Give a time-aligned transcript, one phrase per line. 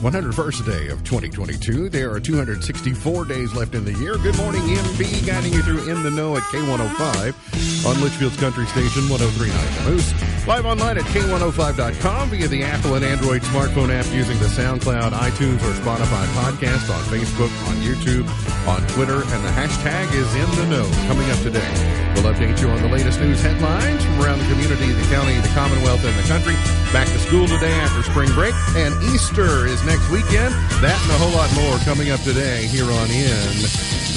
[0.00, 1.90] 101st day of 2022.
[1.90, 4.16] There are 264 days left in the year.
[4.16, 9.12] Good morning, MB, guiding you through In the Know at K105 on Litchfield's Country Station
[9.12, 10.46] 1039 The Moose.
[10.48, 15.60] Live online at K105.com via the Apple and Android smartphone app using the SoundCloud, iTunes,
[15.68, 18.24] or Spotify podcast on Facebook, on YouTube,
[18.66, 20.88] on Twitter, and the hashtag is In the Know.
[21.12, 21.68] Coming up today,
[22.16, 25.52] we'll update you on the latest news headlines from around the community, the county, the
[25.52, 26.56] Commonwealth, and the country.
[26.92, 30.52] Back to school today after spring break, and Easter is next weekend.
[30.82, 33.54] That and a whole lot more coming up today here on In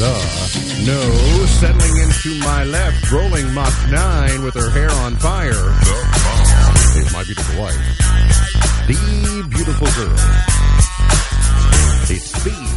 [0.02, 0.18] the
[0.82, 1.46] Know.
[1.46, 5.54] Settling into my left, rolling Mach 9 with her hair on fire.
[5.54, 7.78] The is my beautiful wife.
[8.88, 10.18] The beautiful girl.
[12.10, 12.74] It's Speed.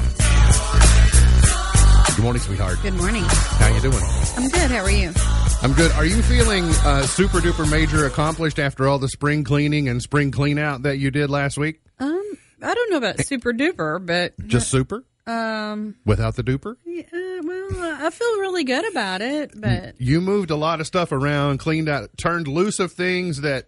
[2.17, 2.79] Good morning, sweetheart.
[2.83, 3.25] Good morning.
[3.25, 4.05] How you doing?
[4.37, 4.71] I'm good.
[4.71, 5.36] How are you?
[5.63, 5.91] I'm good.
[5.93, 10.31] Are you feeling uh, super duper major accomplished after all the spring cleaning and spring
[10.31, 11.81] clean out that you did last week?
[11.99, 12.23] Um,
[12.63, 15.03] I don't know about super duper, but Just super?
[15.27, 16.77] um, Without the duper?
[16.85, 17.69] yeah, well,
[18.07, 19.51] I feel really good about it.
[19.61, 23.67] But You moved a lot of stuff around, cleaned out, turned loose of things that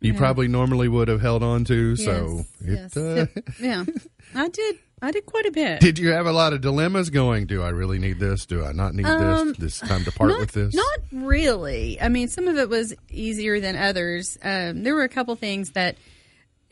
[0.00, 1.94] you probably normally would have held on to.
[1.96, 3.36] So, yes, it, yes.
[3.36, 3.84] uh, yeah,
[4.34, 4.78] I did.
[5.00, 5.80] I did quite a bit.
[5.80, 7.46] did you have a lot of dilemmas going?
[7.46, 8.46] Do I really need this?
[8.46, 9.56] Do I not need Um, this?
[9.58, 10.74] This time to part not, with this?
[10.74, 12.00] Not really.
[12.00, 14.36] I mean, some of it was easier than others.
[14.42, 15.96] Um, there were a couple things that,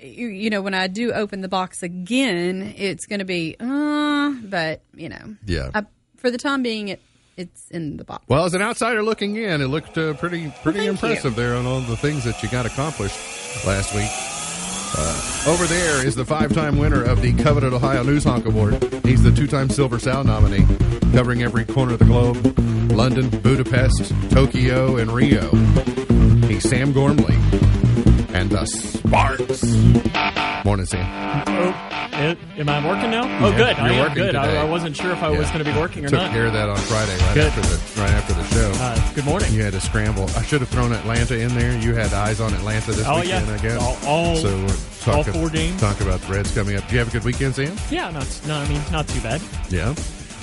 [0.01, 4.33] you, you know, when I do open the box again, it's going to be, uh,
[4.43, 5.71] but you know, Yeah.
[5.73, 5.85] I,
[6.17, 7.01] for the time being, it
[7.37, 8.25] it's in the box.
[8.29, 11.65] Well, as an outsider looking in, it looked uh, pretty pretty thank impressive there on
[11.67, 13.17] all the things that you got accomplished
[13.65, 14.36] last week.
[15.47, 18.83] Over there is the five-time winner of the coveted Ohio News Honk Award.
[19.05, 20.65] He's the two-time Silver Sound nominee,
[21.13, 22.37] covering every corner of the globe:
[22.91, 25.51] London, Budapest, Tokyo, and Rio.
[26.47, 27.37] He's Sam Gormley
[28.37, 29.65] and the Sparks.
[30.65, 31.45] Morning, Sam.
[31.49, 33.23] Oh, it, am I working now?
[33.45, 33.77] Oh, Yeah, good.
[33.77, 34.27] you're I am working good.
[34.33, 34.59] today.
[34.59, 35.53] I, I wasn't sure if I was Yeah.
[35.55, 36.31] going to be working or Took not.
[36.33, 37.47] care of that on Friday, right Good.
[37.53, 38.73] after the right after the show.
[38.77, 39.53] Uh, good morning.
[39.55, 40.25] You had to scramble.
[40.37, 41.79] I should have thrown Atlanta in there.
[41.79, 43.55] You had eyes on Atlanta this Oh, weekend, yeah.
[43.55, 43.81] I guess.
[43.81, 45.81] All- all- so we're all talking, four games.
[45.81, 46.83] Talk about the Reds coming up.
[46.85, 47.75] Did you have a good weekend, Sam?
[47.91, 48.57] Yeah, not no.
[48.57, 49.41] I mean, not too bad.
[49.71, 49.95] Yeah.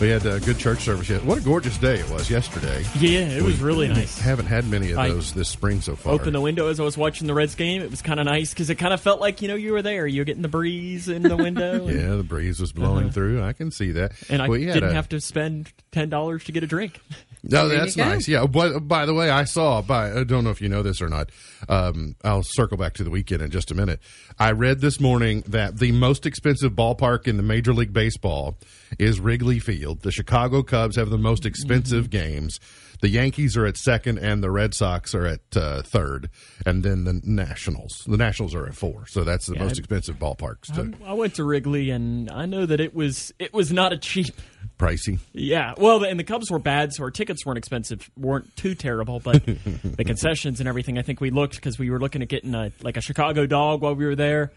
[0.02, 1.09] We had a good church service.
[1.09, 1.24] yet.
[1.24, 2.84] What a gorgeous day it was yesterday.
[3.00, 4.20] Yeah, it was really nice.
[4.20, 6.14] Haven't had many of I those this spring so far.
[6.14, 7.81] Open the window as I was watching the Reds game.
[7.81, 9.81] It was kind of nice because it kind of felt like you know you were
[9.81, 10.06] there.
[10.06, 11.88] You were getting the breeze in the window.
[11.88, 13.14] and, yeah, the breeze was blowing Uh-huh.
[13.14, 13.44] through.
[13.44, 14.12] I can see that.
[14.30, 17.00] and I We didn't a- have to spend ten dollars to get a drink.
[17.44, 18.28] No, that's nice.
[18.28, 18.46] Yeah.
[18.46, 19.81] But by the way, I saw.
[19.81, 21.30] By I don't know if you know this or not.
[21.68, 24.00] Um, I'll circle back to the weekend in just a minute.
[24.40, 28.58] I read this morning that the most expensive ballpark in the Major League Baseball
[28.98, 30.04] is Wrigley Field.
[30.04, 32.59] The Chicago Cubs have the most expensive games.
[33.03, 36.30] The Yankees are at second, and the Red Sox are at uh, third,
[36.66, 37.91] and then the Nationals.
[38.08, 39.64] The Nationals are at four, so that's the Yeah.
[39.64, 40.74] most expensive ballparks.
[40.75, 43.97] To, I went to Wrigley and I know that it was it was not a
[43.97, 44.34] cheap.
[44.80, 45.19] pricey.
[45.34, 49.19] Yeah, well, and the Cubs were bad, so our tickets weren't expensive, weren't too terrible,
[49.19, 49.44] but
[49.83, 50.98] the concessions and everything.
[50.98, 53.81] I think we looked because we were looking at getting a like a Chicago dog
[53.81, 54.54] while we were there,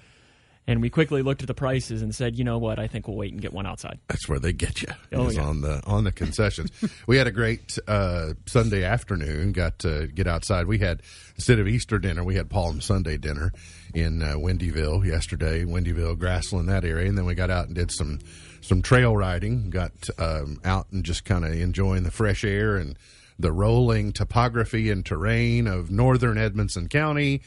[0.69, 3.17] and we quickly looked at the prices and said, you know what, I think we'll
[3.17, 3.99] wait and get one outside.
[4.09, 4.89] That's where they get you.
[5.13, 5.43] Oh, yeah.
[5.43, 6.71] on the on the concessions.
[7.07, 9.53] we had a great uh, Sunday afternoon.
[9.53, 10.67] Got to get outside.
[10.67, 11.03] We had
[11.37, 13.53] instead of Easter dinner, we had Palm Sunday dinner
[13.95, 15.65] in uh, Windyville yesterday.
[15.65, 18.19] Windyville, Grassland, that area, and then we got out and did some
[18.61, 19.71] some trail riding.
[19.71, 22.99] Got um, out and just kind of enjoying the fresh air and
[23.39, 27.43] the rolling topography and terrain of northern Edmonson County.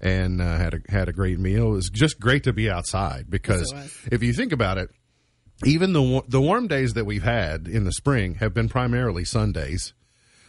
[0.00, 1.68] And uh, had a had a great meal.
[1.68, 3.98] It was just great to be outside because was.
[4.10, 4.90] if you think about it,
[5.64, 9.94] even the the warm days that we've had in the spring have been primarily Sundays,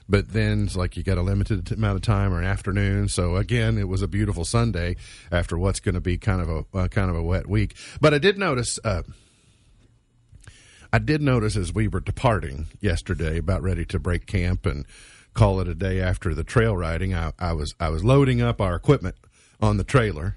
[0.10, 3.08] but then it's like you got a limited amount of time or an afternoon.
[3.08, 4.96] So again, it was a beautiful Sunday
[5.32, 7.76] after what's going to be kind of a uh, kind of a wet week.
[8.02, 8.80] But I did notice.
[8.84, 9.04] Uh,
[10.92, 14.86] I did notice as we were departing yesterday, about ready to break camp and
[15.34, 17.14] call it a day after the trail riding.
[17.14, 19.16] I, I was I was loading up our equipment
[19.62, 20.36] on the trailer,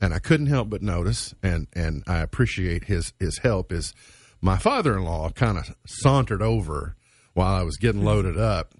[0.00, 3.72] and I couldn't help but notice, and and I appreciate his his help.
[3.72, 3.94] Is
[4.40, 6.96] my father in law kind of sauntered over
[7.34, 8.72] while I was getting loaded up.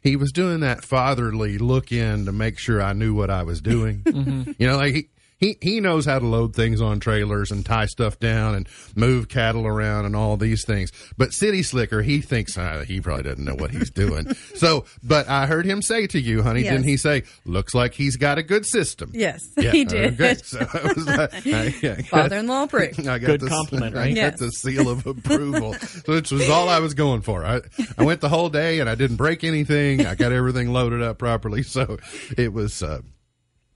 [0.00, 3.60] He was doing that fatherly look in to make sure I knew what I was
[3.60, 4.02] doing.
[4.02, 4.52] Mm-hmm.
[4.58, 5.08] You know, like he.
[5.38, 9.28] He, he knows how to load things on trailers and tie stuff down and move
[9.28, 10.90] cattle around and all these things.
[11.18, 14.32] But City Slicker, he thinks uh, he probably doesn't know what he's doing.
[14.54, 16.72] so, but I heard him say to you, honey, Yes.
[16.72, 19.10] didn't he say, looks like he's got a good system?
[19.12, 20.14] Yes, Yeah, he did.
[20.14, 20.34] Okay.
[20.36, 23.00] So I was like, I, I got- Father-in-law approved.
[23.00, 24.14] I got Good the- compliment, I right?
[24.14, 24.38] got Yes.
[24.38, 25.74] the seal of approval,
[26.06, 27.44] which was all I was going for.
[27.44, 27.60] I,
[27.98, 30.06] I went the whole day and I didn't break anything.
[30.06, 31.98] I got everything loaded up properly, so
[32.38, 33.00] it was uh,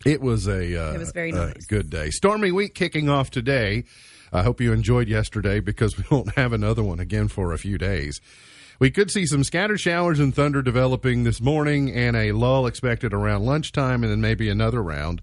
[0.09, 1.67] It was a uh, It was very nice.
[1.67, 2.09] good day.
[2.09, 3.85] Stormy week kicking off today.
[4.33, 7.77] I hope you enjoyed yesterday because we won't have another one again for a few
[7.77, 8.21] days.
[8.81, 13.13] We could see some scattered showers and thunder developing this morning and a lull expected
[13.13, 15.21] around lunchtime and then maybe another round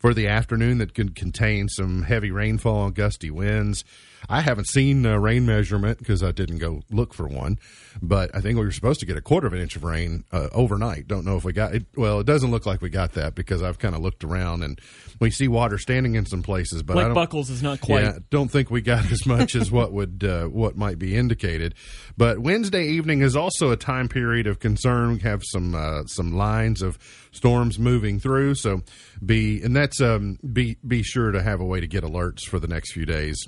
[0.00, 3.84] for the afternoon that could contain some heavy rainfall and gusty winds.
[4.28, 7.58] I haven't seen a rain measurement because I didn't go look for one,
[8.02, 10.24] but I think we were supposed to get a quarter of an inch of rain
[10.32, 11.06] uh, overnight.
[11.08, 11.84] Don't know if we got it.
[11.96, 14.80] Well, it doesn't look like we got that because I've kind of looked around and
[15.20, 17.14] we see water standing in some places, but I don't.
[17.14, 18.02] Buckles is not quite.
[18.04, 21.74] Yeah, don't think we got as much as what would uh, what might be indicated.
[22.16, 25.14] But Wednesday evening is also a time period of concern.
[25.14, 26.98] We have some uh, some lines of
[27.32, 28.82] storms moving through, so
[29.24, 32.58] be and that's um, be be sure to have a way to get alerts for
[32.58, 33.38] the next few days.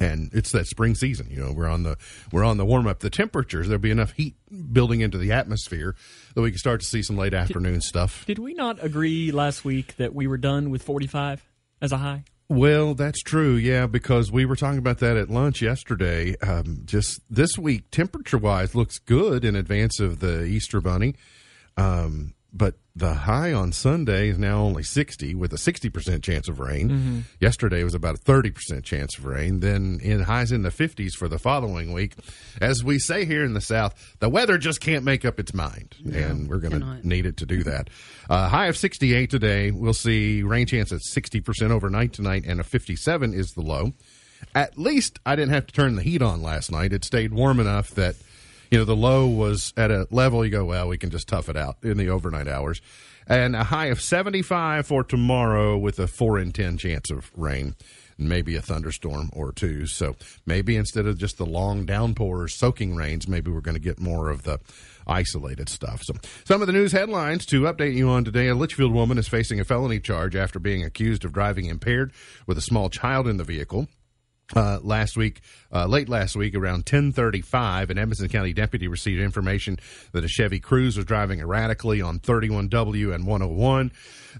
[0.00, 1.52] And it's that spring season, you know.
[1.52, 1.96] We're on the
[2.32, 3.00] we're on the warm up.
[3.00, 4.36] The temperatures there'll be enough heat
[4.72, 5.94] building into the atmosphere
[6.34, 8.24] that we can start to see some late afternoon stuff.
[8.26, 11.44] Did we not agree last week that we were done with 45
[11.82, 12.24] as a high?
[12.48, 16.36] Well, that's true, yeah, because we were talking about that at lunch yesterday.
[16.40, 21.14] Um, just this week, temperature wise, looks good in advance of the Easter Bunny.
[21.78, 26.60] Um, but the high on Sunday is now only 60 with a 60% chance of
[26.60, 27.24] rain.
[27.40, 29.60] Yesterday was about a 30% chance of rain.
[29.60, 32.14] Then in highs in the 50s for the following week.
[32.60, 35.94] As we say here in the South, the weather just can't make up its mind.
[36.04, 37.88] and we're going to need it to do that.
[38.28, 39.70] Uh, high of 68 today.
[39.70, 43.92] We'll see rain chance at 60% overnight tonight, and a 57 is the low.
[44.54, 46.92] At least I didn't have to turn the heat on last night.
[46.92, 48.16] It stayed warm enough that,
[48.72, 51.50] you know, the low was at a level you go, well, we can just tough
[51.50, 52.80] it out in the overnight hours.
[53.26, 57.76] And a high of 75 for tomorrow with a 4 in 10 chance of rain
[58.16, 59.86] and maybe a thunderstorm or two.
[59.86, 60.16] So
[60.46, 64.30] maybe instead of just the long downpours, soaking rains, maybe we're going to get more
[64.30, 64.58] of the
[65.06, 66.02] isolated stuff.
[66.02, 66.14] So
[66.44, 68.48] some of the news headlines to update you on today.
[68.48, 72.10] A Litchfield woman is facing a felony charge after being accused of driving impaired
[72.46, 73.86] with a small child in the vehicle.
[74.54, 75.40] Uh, last week,
[75.72, 79.78] uh, late last week, around 10:35, an Edmonson County deputy received information
[80.12, 83.92] that a Chevy Cruze was driving erratically on 31W and 101.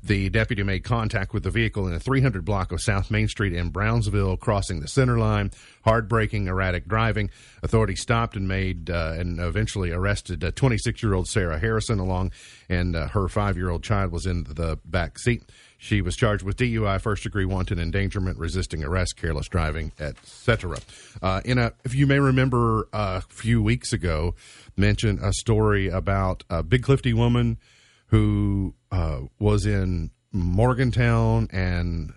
[0.03, 3.55] The deputy made contact with the vehicle in a 300 block of South Main Street
[3.55, 5.51] in Brownsville, crossing the center line.
[5.85, 7.31] Hard braking, erratic driving.
[7.63, 12.33] Authorities stopped and made uh, and eventually arrested 26 year old Sarah Harrison along,
[12.69, 15.43] and uh, her five year old child was in the back seat.
[15.83, 20.79] She was charged with DUI, first degree wanton endangerment, resisting arrest, careless driving, etc.
[21.21, 24.37] Uh, in a, if you may remember, a few weeks ago,
[24.77, 27.59] mentioned a story about a Big Clifty woman
[28.07, 32.13] who uh, was in Morgantown, and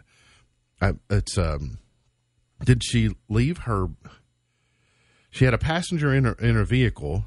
[0.79, 1.79] uh, it's um,
[2.63, 3.87] did she leave her?
[5.31, 7.25] She had a passenger in her in her vehicle.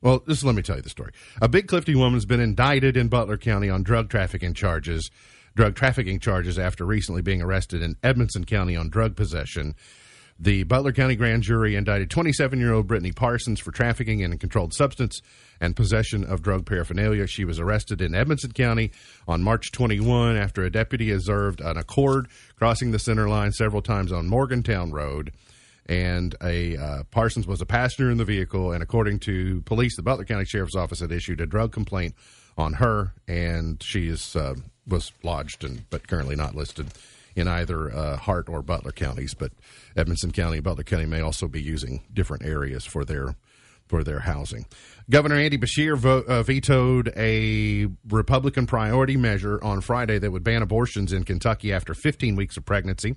[0.00, 1.10] Well, just let me tell you the story.
[1.42, 5.10] A Big Clifty woman's been indicted in Butler County on drug trafficking charges,
[5.54, 9.74] drug trafficking charges after recently being arrested in Edmonson County on drug possession.
[10.38, 14.38] The Butler County grand jury indicted 27 year old Brittany Parsons for trafficking in a
[14.38, 15.20] controlled substance
[15.60, 17.26] and possession of drug paraphernalia.
[17.26, 18.90] She was arrested in Edmonson County
[19.28, 24.12] on March 21 after a deputy observed an Accord crossing the center line several times
[24.12, 25.32] on Morgantown Road
[25.90, 28.72] and a uh, Parsons was a passenger in the vehicle.
[28.72, 32.14] And according to police, the Butler County Sheriff's Office had issued a drug complaint
[32.56, 34.54] on her, and she is uh,
[34.90, 36.88] was lodged and but currently not listed
[37.36, 39.34] in either uh, Hart or Butler counties.
[39.34, 39.52] But
[39.96, 43.36] Edmonson County and Butler County may also be using different areas for their
[43.86, 44.66] for their housing.
[45.10, 50.62] Governor Andy Beshear vo- uh, vetoed a Republican priority measure on Friday that would ban
[50.62, 53.16] abortions in Kentucky after 15 weeks of pregnancy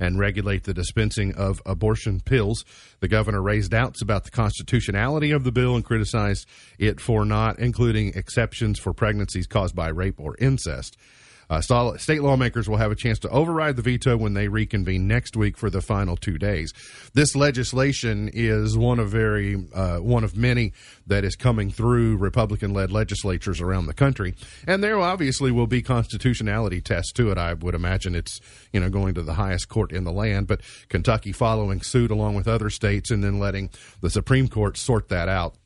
[0.00, 2.64] and regulate the dispensing of abortion pills.
[3.00, 6.46] The governor raised doubts about the constitutionality of the bill and criticized
[6.78, 10.96] it for not including exceptions for pregnancies caused by rape or incest.
[11.50, 15.36] Uh, state lawmakers will have a chance to override the veto when they reconvene next
[15.36, 16.72] week for the final two days.
[17.12, 20.72] This legislation is one of very uh, one of many
[21.06, 24.34] that is coming through Republican-led legislatures around the country,
[24.66, 27.38] and there obviously will be constitutionality tests to it.
[27.38, 28.40] I would imagine it's
[28.72, 32.34] you know going to the highest court in the land, but Kentucky following suit along
[32.34, 33.70] with other states, and then letting
[34.00, 35.56] the Supreme Court sort that out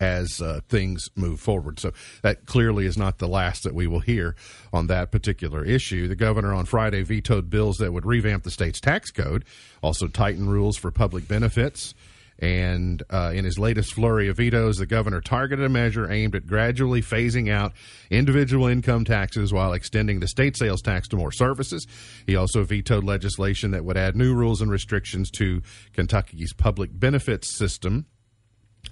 [0.00, 1.80] as uh, things move forward.
[1.80, 4.36] So that clearly is not the last that we will hear
[4.72, 6.08] on that particular issue.
[6.08, 9.44] The governor on Friday vetoed bills that would revamp the state's tax code,
[9.82, 11.94] also tighten rules for public benefits.
[12.40, 16.46] And uh, in his latest flurry of vetoes, the governor targeted a measure aimed at
[16.46, 17.72] gradually phasing out
[18.10, 21.84] individual income taxes while extending the state sales tax to more services.
[22.26, 25.62] He also vetoed legislation that would add new rules and restrictions to
[25.94, 28.06] Kentucky's public benefits system.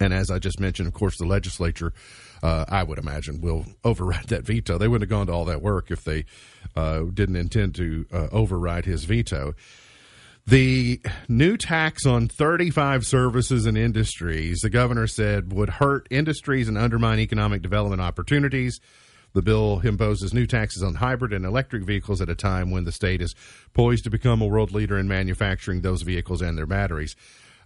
[0.00, 1.92] And as I just mentioned, of course, the legislature,
[2.42, 4.78] uh, I would imagine, will override that veto.
[4.78, 6.24] They wouldn't have gone to all that work if they
[6.74, 9.54] uh, didn't intend to uh, override his veto.
[10.46, 16.78] The new tax on 35 services and industries, the governor said, would hurt industries and
[16.78, 18.78] undermine economic development opportunities.
[19.32, 22.92] The bill imposes new taxes on hybrid and electric vehicles at a time when the
[22.92, 23.34] state is
[23.74, 27.16] poised to become a world leader in manufacturing those vehicles and their batteries.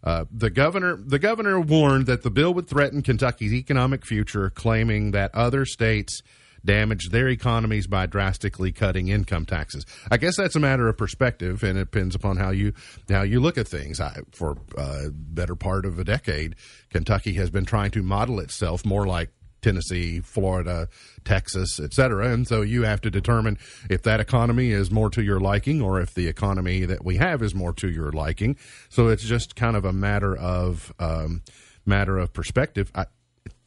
[0.02, 5.11] Uh, the governor, the governor warned that the bill would threaten Kentucky's economic future, claiming
[5.11, 6.23] that other states
[6.64, 9.87] damage their economies by drastically cutting income taxes.
[10.11, 12.73] I guess that's a matter of perspective, and it depends upon how you
[13.09, 14.00] how you look at things.
[14.00, 16.57] I, for a uh, better part of a decade,
[16.90, 19.30] Kentucky has been trying to model itself more like
[19.62, 20.88] Tennessee, Florida,
[21.25, 22.33] Texas, et cetera.
[22.33, 26.00] And so you have to determine if that economy is more to your liking or
[26.00, 28.57] if the economy that we have is more to your liking.
[28.88, 31.43] So it's just kind of a matter of um,
[31.87, 32.90] matter of perspective.
[32.95, 33.07] I,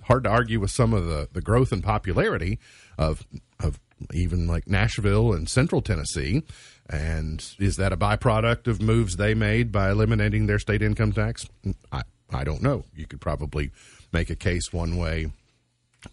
[0.04, 2.60] hard to argue with some of the, the growth and popularity
[2.98, 3.26] of
[3.60, 3.80] of
[4.14, 6.44] even like Nashville and Central Tennessee.
[6.90, 11.48] And is that a byproduct of moves they made by eliminating their state income tax?
[11.92, 12.84] I, I don't know.
[12.94, 13.72] You could probably
[14.12, 15.32] make a case one way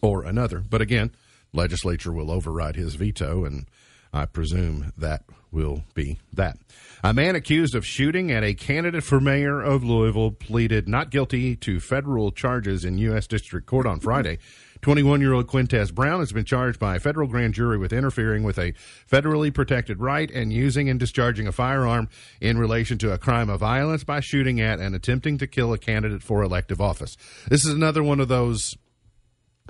[0.01, 0.61] or another.
[0.61, 1.13] But again,
[1.53, 3.67] legislature will override his veto, and
[4.13, 6.59] I presume that will be that.
[7.03, 11.57] A man accused of shooting at a candidate for mayor of Louisville pleaded not guilty
[11.57, 13.27] to federal charges in U.S.
[13.27, 14.39] District Court on Friday.
[14.83, 18.43] 21 year old Quintez Brown has been charged by a federal grand jury with interfering
[18.43, 18.73] with a
[19.11, 22.09] federally protected right and using and discharging a firearm
[22.41, 25.79] in relation to a crime of violence by shooting at and attempting to kill a
[25.79, 27.17] candidate for elective office.
[27.49, 28.77] This is another one of those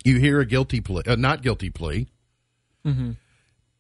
[0.05, 2.09] you hear a guilty plea, a not guilty plea,
[2.85, 3.13] mm-hmm.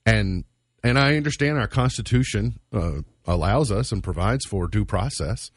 [0.07, 0.45] and
[0.83, 5.51] and I understand our Constitution uh, allows us and provides for due process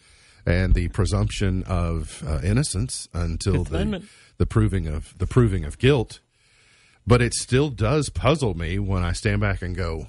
[0.46, 4.03] and the presumption of uh, innocence until the,
[4.38, 6.20] the proving of the proving of guilt.
[7.05, 10.08] But it still does puzzle me when I stand back and go.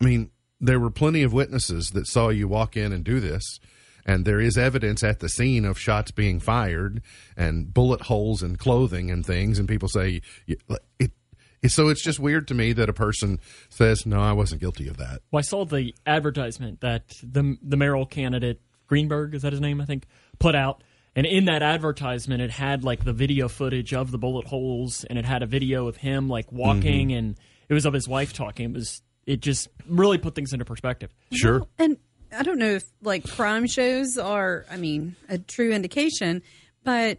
[0.00, 0.30] I mean,
[0.60, 3.60] there were plenty of witnesses that saw you walk in and do this,
[4.06, 7.02] and there is evidence at the scene of shots being fired
[7.36, 9.58] and bullet holes in clothing and things.
[9.58, 11.12] And people say it
[11.68, 13.38] so it's just weird to me that a person
[13.68, 17.76] says, "No, I wasn't guilty of that." Well, I saw the advertisement that the the
[17.76, 19.80] mayoral candidate Greenberg is that his name?
[19.80, 20.06] I think
[20.38, 20.82] put out,
[21.14, 25.18] and in that advertisement, it had like the video footage of the bullet holes, and
[25.18, 27.18] it had a video of him like walking, mm-hmm.
[27.18, 27.38] and
[27.68, 28.70] it was of his wife talking.
[28.70, 31.14] It was it just really put things into perspective.
[31.32, 31.98] Sure, well, and
[32.36, 36.42] I don't know if like crime shows are, I mean, a true indication,
[36.84, 37.18] but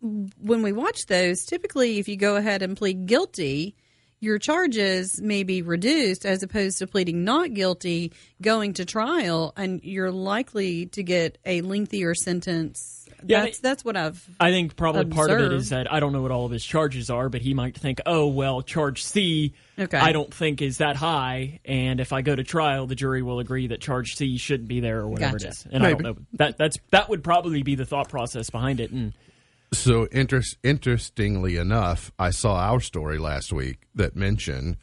[0.00, 3.74] when we watch those, typically if you go ahead and plead guilty,
[4.24, 9.82] your charges may be reduced as opposed to pleading not guilty, going to trial, and
[9.84, 13.06] you're likely to get a lengthier sentence.
[13.26, 14.26] Yeah, that's that's what I've.
[14.40, 15.16] I think probably observed.
[15.16, 17.42] part of it is that I don't know what all of his charges are, but
[17.42, 19.96] he might think, oh well, charge C, okay.
[19.96, 23.38] I don't think is that high, and if I go to trial, the jury will
[23.38, 25.46] agree that charge C shouldn't be there or whatever gotcha.
[25.46, 25.66] it is.
[25.70, 25.86] And Maybe.
[25.86, 29.12] I don't know that that's that would probably be the thought process behind it, and
[29.72, 34.76] so interest, interestingly enough, I saw our story last week that mentioned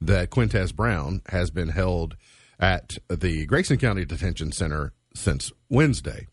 [0.00, 2.16] that Quintez Brown has been held
[2.58, 6.26] at the Grayson County Detention Center since Wednesday.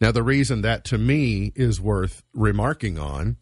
[0.00, 3.36] Now, the reason that to me is worth remarking on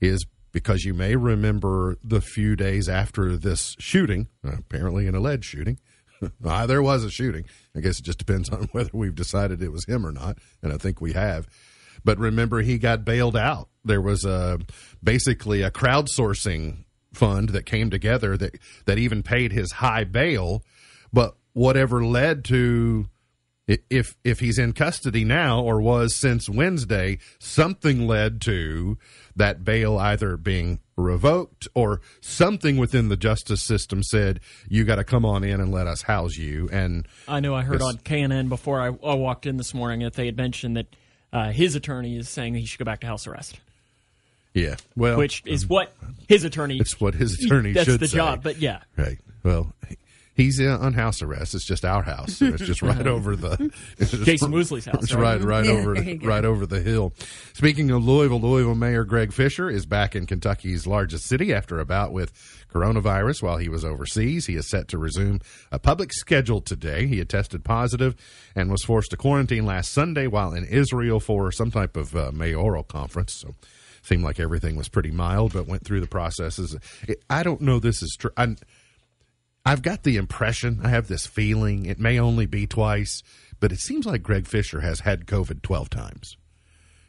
[0.00, 5.78] is because you may remember the few days after this shooting, apparently an alleged shooting.
[6.44, 7.44] ah, there was a shooting.
[7.76, 10.72] I guess it just depends on whether we've decided it was him or not, and
[10.72, 11.48] I think we have.
[12.04, 13.68] But remember, he got bailed out.
[13.84, 14.60] There was a
[15.02, 20.62] basically a crowdsourcing fund that came together that that even paid his high bail.
[21.12, 23.06] But whatever led to
[23.66, 28.98] if if he's in custody now or was since Wednesday, something led to
[29.36, 35.04] that bail either being revoked or something within the justice system said you got to
[35.04, 36.68] come on in and let us house you.
[36.70, 40.14] And I know I heard on KNN before I, I walked in this morning that
[40.14, 40.94] they had mentioned that
[41.34, 43.58] uh, his attorney is saying he should go back to house arrest.
[44.54, 45.92] Yeah, well, which is um, what
[46.28, 46.78] his attorney.
[46.78, 48.16] It's what his attorney that's should the say.
[48.16, 49.18] job, but yeah, right.
[49.42, 49.74] Well,
[50.34, 51.54] he's uh, on house arrest.
[51.54, 52.40] It's just our house.
[52.42, 53.56] it's just right over the
[54.24, 55.04] Jason Woosley's house.
[55.04, 55.94] It's right, right, right over,
[56.26, 57.12] right over the hill.
[57.52, 61.84] Speaking of Louisville, Louisville Mayor Greg Fisher is back in Kentucky's largest city after a
[61.84, 62.32] bout with
[62.72, 64.46] coronavirus while he was overseas.
[64.46, 67.06] He is set to resume a public schedule today.
[67.06, 68.16] He had tested positive
[68.54, 72.32] and was forced to quarantine last Sunday while in Israel for some type of uh,
[72.32, 73.34] mayoral conference.
[73.34, 73.54] So
[74.02, 76.76] seemed like everything was pretty mild, but went through the processes.
[77.30, 78.32] I don't know this is true.
[79.64, 83.22] I've got the impression, I have this feeling, it may only be twice,
[83.60, 86.36] but it seems like Greg Fisher has had COVID 12 times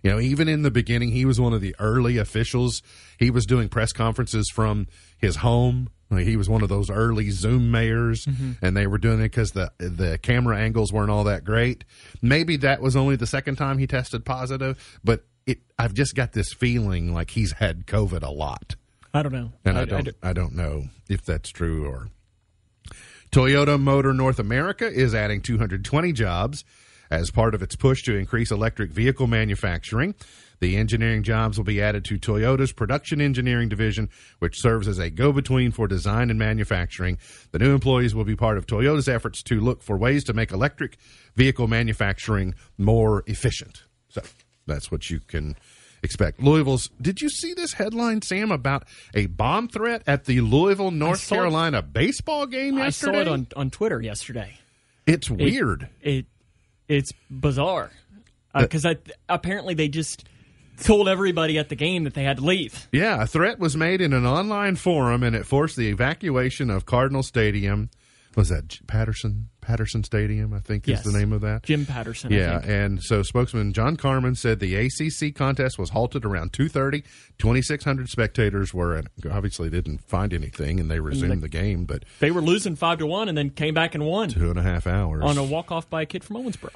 [0.03, 2.81] You know, even in the beginning, he was one of the early officials.
[3.19, 5.89] He was doing press conferences from his home.
[6.11, 8.53] He was one of those early Zoom mayors, mm-hmm.
[8.61, 11.83] and they were doing it because the the camera angles weren't all that great.
[12.21, 16.31] Maybe that was only the second time he tested positive, but it, I've just got
[16.31, 18.75] this feeling like he's had COVID a lot,
[19.13, 19.51] I don't know.
[19.65, 22.09] and I, don't I don't know if that's true or.
[23.31, 26.63] Toyota Motor North America is adding 220 jobs
[27.11, 30.15] as part of its push to increase electric vehicle manufacturing.
[30.59, 35.09] The engineering jobs will be added to Toyota's production engineering division, which serves as a
[35.09, 37.17] go between for design and manufacturing.
[37.51, 40.51] The new employees will be part of Toyota's efforts to look for ways to make
[40.51, 40.97] electric
[41.35, 43.83] vehicle manufacturing more efficient.
[44.09, 44.21] So
[44.65, 45.55] that's what you can
[46.05, 46.41] expect.
[46.41, 46.89] Louisville's.
[47.01, 51.35] Did you see this headline, Sam, about a bomb threat at the Louisville, North saw
[51.35, 51.37] it.
[51.39, 53.11] Carolina baseball game yesterday?
[53.11, 54.57] I saw it on, on Twitter yesterday.
[55.05, 55.89] It's weird.
[56.01, 56.25] It
[56.87, 57.91] it's bizarre
[58.53, 58.97] uh, uh, because I
[59.27, 60.25] apparently they just
[60.81, 62.87] told everybody at the game that they had to leave.
[62.91, 66.85] Yeah, a threat was made in an online forum, and it forced the evacuation of
[66.85, 67.89] Cardinal Stadium.
[68.35, 70.53] Was that Patterson Patterson Stadium?
[70.53, 71.05] I think Yes.
[71.05, 71.63] is the name of that.
[71.63, 72.31] Jim Patterson.
[72.33, 72.71] I Yeah, think.
[72.71, 77.03] and so spokesman John Karman said the ACC contest was halted around 2:30.
[77.37, 82.31] 2600 spectators were and obviously didn't find anything and they resumed the game, but they
[82.31, 84.85] were losing five to one and then came back and won two and a half
[84.87, 86.69] hours on a walk off by a kid from Owensboro.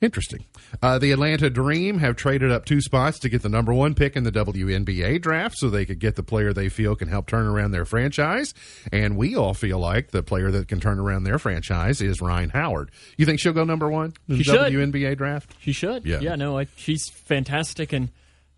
[0.00, 0.46] Interesting.
[0.82, 4.16] Uh, the Atlanta Dream have traded up two spots to get the number one pick
[4.16, 7.46] in the WNBA draft so they could get the player they feel can help turn
[7.46, 8.54] around their franchise.
[8.90, 12.48] And we all feel like the player that can turn around their franchise is Rhyne
[12.48, 12.90] Howard.
[13.18, 14.72] You think she'll go number one in the She should.
[14.72, 15.54] WNBA draft?
[15.60, 16.06] She should.
[16.06, 16.20] Yeah.
[16.20, 16.36] Yeah.
[16.36, 18.08] No, I, she's fantastic, and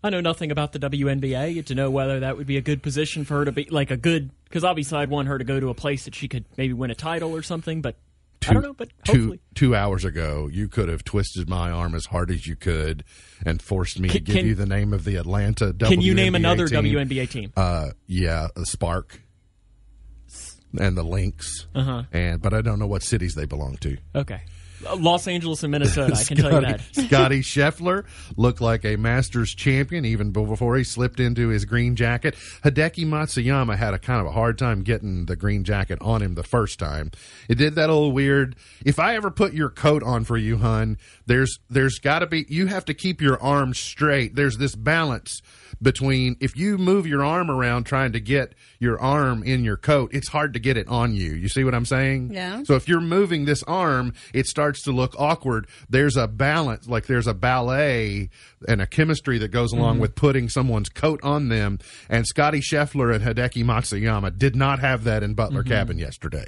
[0.01, 3.25] I know nothing about the WNBA to know whether that would be a good position
[3.25, 4.31] for her to be like a good.
[4.45, 6.89] Because obviously, I'd want her to go to a place that she could maybe win
[6.89, 7.81] a title or something.
[7.81, 7.95] But
[8.49, 8.73] I don't know.
[8.73, 12.47] But two, hopefully, two hours ago, you could have twisted my arm as hard as
[12.47, 13.03] you could
[13.45, 16.13] and forced me to give can- you the name of the Atlanta WNBA can you
[16.13, 16.83] name another team.
[16.83, 17.53] WNBA team?
[17.55, 19.21] Uh, yeah, the Spark
[20.79, 21.67] and the Lynx.
[21.75, 22.03] Uh-huh.
[22.11, 23.97] And but I don't know what cities they belong to.
[24.15, 24.41] Okay,
[24.97, 26.15] Los Angeles and Minnesota.
[26.15, 26.81] I can tell you that.
[26.91, 28.05] Scotty Scheffler
[28.37, 32.35] looked like a Masters champion even before he slipped into his green jacket.
[32.63, 36.35] Hideki Matsuyama had a kind of a hard time getting the green jacket on him
[36.35, 37.11] the first time.
[37.49, 38.55] It did that old weird.
[38.85, 42.45] If I ever put your coat on for you, hun, there's there's got to be
[42.49, 44.35] you have to keep your arms straight.
[44.35, 45.41] There's this balance
[45.81, 50.11] between if you move your arm around trying to get your arm in your coat,
[50.13, 51.33] it's hard to get it on you.
[51.33, 52.31] You see what I'm saying?
[52.33, 52.63] Yeah.
[52.63, 55.67] So if you're moving this arm, it starts to look awkward.
[55.89, 58.29] There's a balance, like there's a ballet
[58.67, 61.79] and a chemistry that goes along with putting someone's coat on them.
[62.09, 66.45] And Scotty Scheffler and Hideki Matsuyama did not have that in Butler Cabin yesterday.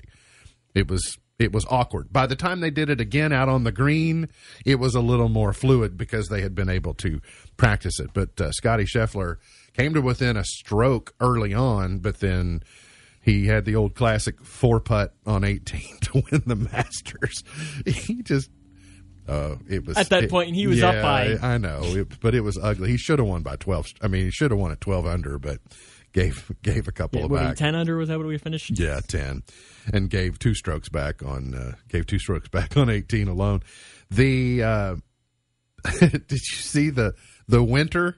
[0.74, 2.14] It was it was awkward.
[2.14, 4.30] By the time they did it again out on the green,
[4.66, 7.20] it was a little more fluid because they had been able to
[7.58, 8.12] practice it.
[8.14, 9.38] But uh, Scotty Scheffler
[9.74, 12.64] came to within a stroke early on, but then
[13.26, 17.44] he had the old classic four putt on 18 to win the Masters.
[17.86, 18.50] He just.
[19.28, 22.20] Uh, it was At that it- point, he was up by- I, I know, it,
[22.22, 22.92] but it was ugly.
[22.92, 23.88] He should have won by twelve.
[24.00, 25.58] I mean, he should have won at twelve under, but
[26.14, 27.56] gave gave a couple Yeah, of back.
[27.58, 27.98] ten under?
[27.98, 28.78] Was that what we finished?
[28.80, 29.42] Yeah, ten,
[29.92, 33.64] and gave two strokes back on uh, gave two strokes back on eighteen alone.
[34.12, 34.96] The uh,
[36.00, 37.16] did you see the
[37.48, 38.16] the winter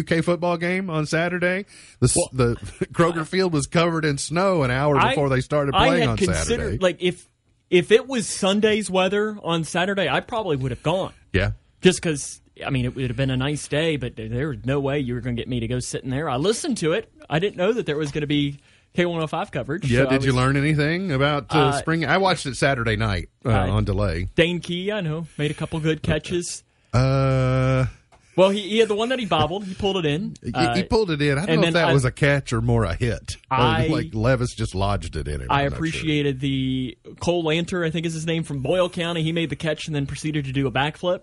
[0.00, 1.66] UK football game on Saturday?
[2.00, 2.54] The s the
[2.92, 6.16] Kroger Field was covered in snow an hour I- before they started I playing on
[6.16, 6.78] considered Saturday.
[6.78, 7.28] like if
[7.70, 11.12] if it was Sunday's weather on Saturday, I probably would have gone.
[11.32, 14.58] yeah, just because I mean it would have been a nice day, but there was
[14.64, 16.28] no way you were going to get me to go sit in there.
[16.28, 17.10] I listened to it.
[17.30, 18.58] I didn't know that there was going to be
[18.94, 19.90] K105 coverage.
[19.90, 20.00] yeah.
[20.02, 22.04] so I did you learn anything about uh, Uh, spring?
[22.04, 24.28] I watched it Saturday night uh, I- on delay.
[24.34, 26.62] Dane Key, I know, made a couple good catches.
[26.92, 27.86] Uh,
[28.34, 29.64] Well, he, he had the one that he bobbled.
[29.64, 30.34] He pulled it in.
[30.42, 31.36] he, Uh, he pulled it in.
[31.38, 33.32] I don't know if that I- was a catch or more a hit.
[33.50, 35.48] I- like Levis just lodged it in him.
[35.50, 35.76] I I'm sure.
[35.76, 39.22] appreciated the Cole Lanter, I think is his name, from Boyle County.
[39.22, 41.20] He made the catch and then proceeded to do a backflip,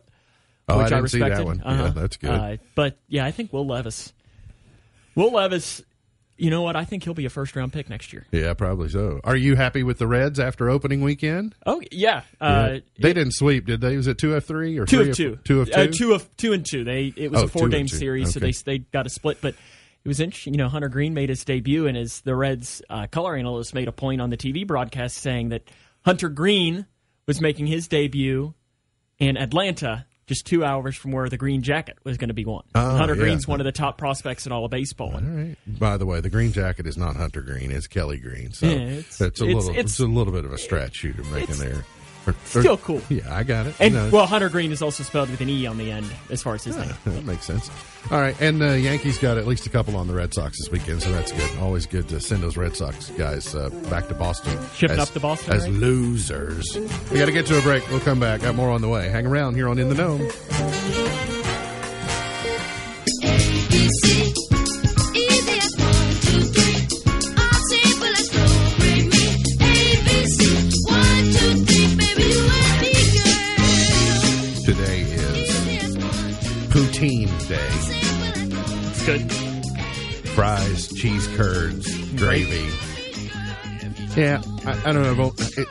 [0.68, 1.46] Oh, I which see that respected.
[1.46, 1.62] one.
[1.62, 1.84] Uh-huh.
[1.86, 2.30] Yeah, that's good.
[2.30, 4.14] Uh, but yeah, I think Will Levis.
[5.16, 5.82] Will Levis,
[6.40, 6.76] you know what?
[6.76, 8.26] I think he'll be a first round pick next year.
[8.32, 9.20] Yeah, probably so.
[9.24, 11.56] Are you happy with the Reds after opening weekend?
[11.66, 13.96] Oh yeah, uh, they didn't sweep, did they?
[13.98, 15.76] Was it two of three or two of two, Two of two.
[15.80, 16.84] uh, two of two and two.
[16.84, 19.40] They it was Oh, a four game series, so they they got a split.
[19.42, 19.56] But
[20.04, 20.54] it was interesting.
[20.54, 23.88] You know, Hunter Greene made his debut, and as the Reds uh, color analyst made
[23.88, 25.70] a point on the TV broadcast saying that
[26.06, 26.86] Hunter Greene
[27.28, 28.54] was making his debut
[29.20, 30.06] in Atlanta.
[30.30, 32.64] Just two hours from where the green jacket was going to be won.
[32.76, 33.22] Oh, Hunter yeah.
[33.24, 35.12] Greene's one of the top prospects in all of baseball.
[35.16, 35.56] All right.
[35.68, 38.54] By the way, the green jacket is not Hunter Green; it's Kelly Green.
[38.54, 41.04] So Yeah, it's- it's, a it's- little, it's- it's, a little bit of a stretch
[41.04, 41.84] you're making there.
[42.28, 43.02] Or- or- Still cool.
[43.10, 43.76] Yeah, I got it.
[43.80, 46.42] And No, well, Hunter Greene is also spelled with an e on the end as
[46.44, 46.92] far as his name.
[47.06, 47.70] that makes sense.
[48.12, 50.72] All right, and the Yankees got at least a couple on the Red Sox this
[50.72, 51.50] weekend, so that's good.
[51.60, 54.58] Always good to send those Red Sox guys uh, back to Boston.
[54.76, 55.72] Shipping as- up to Boston, as right?
[55.74, 56.78] losers.
[57.12, 57.88] We got to get to a break.
[57.90, 58.42] We'll come back.
[58.42, 59.10] Got more on the way.
[59.10, 61.39] Hang around here on In the Know.
[79.18, 79.32] Good.
[80.36, 82.70] Fries, cheese curds, gravy.
[84.16, 85.34] Yeah, I, I don't know.
[85.58, 85.68] It,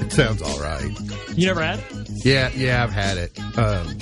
[0.00, 0.90] it sounds all right.
[1.36, 1.78] You never had?
[1.80, 2.24] it?
[2.24, 3.38] Yeah, yeah, I've had it.
[3.58, 3.98] Um,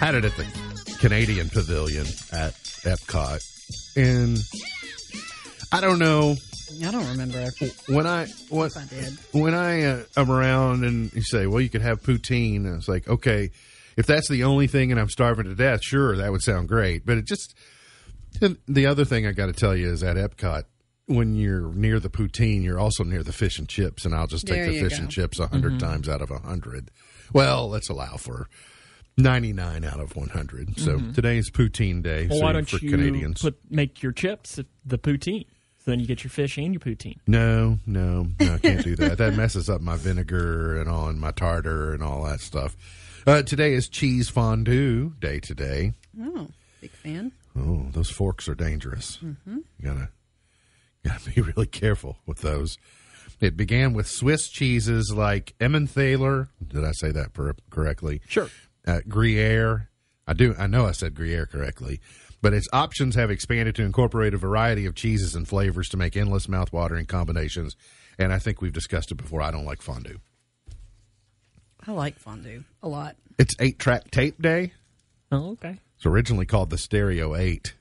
[0.00, 3.44] had it at the Canadian Pavilion at Epcot,
[3.96, 4.38] and
[5.70, 6.36] I don't know
[6.86, 7.50] I don't remember
[7.88, 9.18] when I what I did.
[9.32, 12.88] when I uh, am around and you say, "Well, you could have poutine," and it's
[12.88, 13.50] like, okay,
[13.98, 17.04] if that's the only thing and I'm starving to death, sure, that would sound great.
[17.04, 17.54] But it just
[18.40, 20.64] and the other thing I got to tell you is at Epcot.
[21.06, 24.46] When you're near the poutine, you're also near the fish and chips, and I'll just
[24.46, 25.02] take There the fish go.
[25.04, 25.78] and chips a 100 mm-hmm.
[25.78, 26.90] times out of a hundred.
[27.32, 28.48] Well, let's allow for
[29.16, 30.78] 99 out of 100.
[30.78, 31.12] So mm-hmm.
[31.12, 33.40] today's poutine day Well, so why don't for you Canadians.
[33.40, 35.46] put make your chips the poutine?
[35.78, 37.16] So then you get your fish and your poutine.
[37.26, 39.18] No, no, no, I can't do that.
[39.18, 42.76] that messes up my vinegar and all, and my tartar and all that stuff.
[43.28, 45.92] Uh, today is cheese fondue day today.
[46.18, 46.48] Oh,
[46.80, 47.30] big fan.
[47.54, 49.18] Oh, those forks are dangerous.
[49.20, 50.08] You gotta,
[51.04, 52.78] gotta be really careful with those.
[53.38, 56.48] It began with Swiss cheeses like Emmentaler.
[56.66, 58.22] Did I say that per- correctly?
[58.28, 58.48] Sure.
[58.86, 59.90] uh, Gruyere.
[60.26, 60.54] I do.
[60.58, 62.00] I know I said Gruyere correctly,
[62.40, 66.16] but its options have expanded to incorporate a variety of cheeses and flavors to make
[66.16, 67.76] endless mouthwatering combinations.
[68.18, 69.42] And I think we've discussed it before.
[69.42, 70.16] I don't like fondue.
[71.88, 73.16] I like fondue a lot.
[73.38, 74.74] It's eight track tape day.
[75.32, 75.78] Oh, okay.
[75.96, 77.74] It's originally called the Stereo Eight,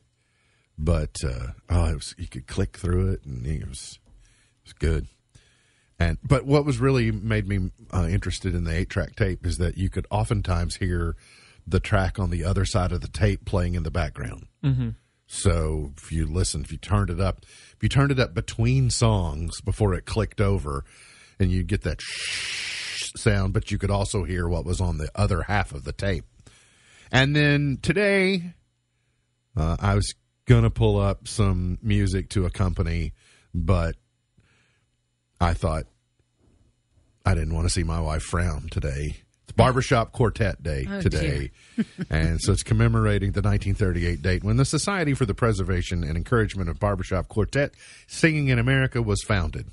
[0.78, 4.00] but uh, oh, it was you could click through it and it was
[4.64, 5.08] it was good.
[6.00, 9.58] And but what was really made me uh, interested in the eight track tape is
[9.58, 11.18] that you could oftentimes hear
[11.68, 14.48] the track on the other side of the tape playing in the background.
[14.64, 14.90] Mm-hmm.
[15.26, 18.90] So if you listen, if you turned it up, if you turned it up between
[18.90, 20.86] songs before it clicked over,
[21.40, 22.87] and you get that shh
[23.18, 26.26] sound, but you could also hear what was on the other half of the tape.
[27.12, 28.54] And then today,
[29.56, 30.14] uh, I was
[30.46, 33.14] gonna pull up some music to accompany,
[33.54, 33.96] but
[35.40, 35.86] I thought
[37.26, 39.18] I didn't want to see my wife frown today.
[39.44, 41.52] It's Barbershop Quartet Day Oh, today.
[42.10, 46.70] and so it's commemorating the 1938 date when the Society for the Preservation and Encouragement
[46.70, 47.74] of Barbershop Quartet
[48.08, 49.68] Singing in America was founded.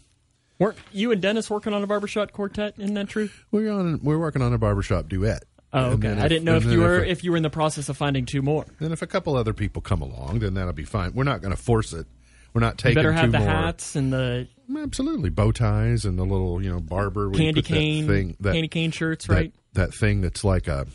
[0.65, 2.75] Weren't you and Dennis working on a barbershop quartet?
[2.79, 3.29] Isn't that true?
[3.51, 5.45] We're on we're working on a barbershop duet.
[5.73, 6.09] Oh, okay.
[6.09, 7.97] then I didn't know if you were a- if you were in the process of
[7.97, 8.65] finding two more.
[8.81, 11.13] Then if a couple other people come along, then that'll be fine.
[11.15, 12.07] We're not going to force it.
[12.53, 12.91] We're not taking.
[12.93, 13.49] You better have the more.
[13.49, 14.47] hats and the
[14.79, 18.53] Absolutely, bow ties and the little you know barber candy put that cane thing that
[18.53, 19.55] candy cane shirts, that, right?
[19.75, 20.87] that thing that's like a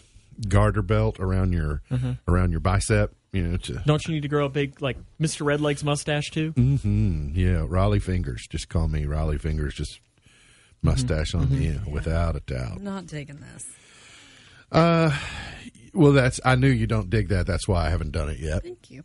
[0.48, 2.12] garter belt around your Mm-hmm.
[2.28, 3.14] around your bicep.
[3.32, 5.46] You know, to, Don't you need to grow a big like Mr.
[5.46, 6.52] Redlegs mustache too?
[6.54, 8.48] mm, yeah, Rollie Fingers.
[8.50, 9.76] Just call me Rollie Fingers.
[9.76, 10.00] Just
[10.82, 11.60] mustache on mm-hmm.
[11.60, 12.82] the end, uh, without a doubt.
[12.82, 13.68] Not taking this.
[14.72, 15.16] Uh,
[15.94, 17.46] well, that's I knew you don't dig that.
[17.46, 18.64] That's why I haven't done it yet.
[18.64, 19.04] Thank you.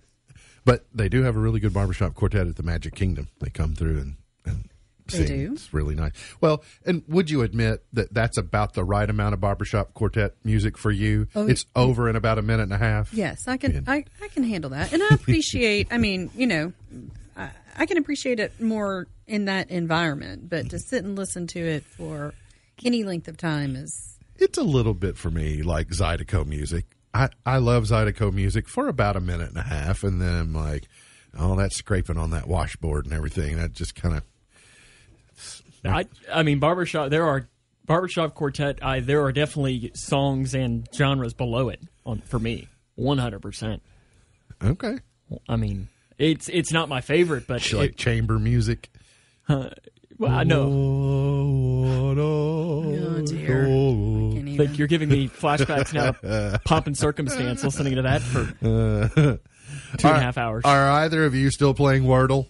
[0.65, 3.29] But they do have a really good barbershop quartet at the Magic Kingdom.
[3.41, 4.71] They come through and, and
[5.09, 5.53] They do?
[5.53, 6.13] It's really nice.
[6.41, 10.79] Well, and would you admit that that's about the right amount of barbershop quartet music
[10.79, 11.29] for you?
[11.35, 13.13] Oh, it's over in about a minute and a half.
[13.13, 13.85] Yes, I can.
[13.87, 15.89] I, I can handle that, and I appreciate.
[15.91, 16.73] I mean, you know,
[17.37, 21.61] I, I can appreciate it more in that environment, but to sit and listen to
[21.61, 22.33] it for
[22.85, 26.87] any length of time is It's a little bit for me like Zydeco music.
[27.13, 30.53] I, I love Zydeco music for about a minute and a half, and then I'm
[30.55, 30.89] like,
[31.39, 33.57] oh, that's scraping on that washboard and everything.
[33.57, 34.23] That just kind of
[35.85, 37.49] I I mean barbershop there are
[37.87, 42.69] barbershop quartet I there are definitely songs and genres below it on for me.
[42.99, 43.81] 100%.
[44.63, 44.99] okay.
[45.49, 48.91] I mean, it's it's not my favorite, but Like it, chamber music.
[49.49, 49.71] well,
[50.23, 52.15] I know.
[52.19, 53.65] oh dear.
[53.65, 54.59] I can't.
[54.59, 57.65] Like you're giving me flashbacks now, to pomp and circumstance.
[57.65, 59.09] Listening to that for uh,
[59.99, 60.63] two and a half hours.
[60.65, 62.47] Are either of you still playing Wordle?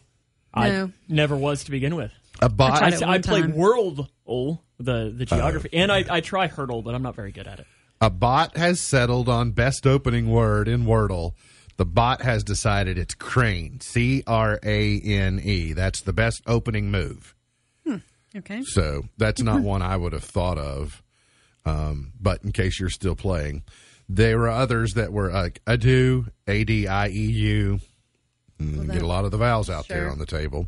[0.53, 0.92] I No.
[1.09, 2.12] never was to begin with.
[2.40, 2.75] A bot.
[2.83, 3.53] I, tried it I play time.
[3.53, 5.77] Worldle the the geography, Oh.
[5.79, 7.66] and I, I try Heardle, but I'm not very good at it.
[8.01, 11.33] A bot has settled on best opening word in Wordle.
[11.77, 13.81] The bot has decided it's crane.
[13.81, 15.73] C R A N E.
[15.73, 17.35] That's the best opening move.
[18.37, 18.62] Okay.
[18.64, 21.05] So that's not one I would have thought of.
[21.64, 23.62] Um, but in case you're still playing,
[24.09, 27.79] there were others that were like ado, A D I E U.
[28.61, 30.66] Mm, Get a lot of the vowels out there on the table.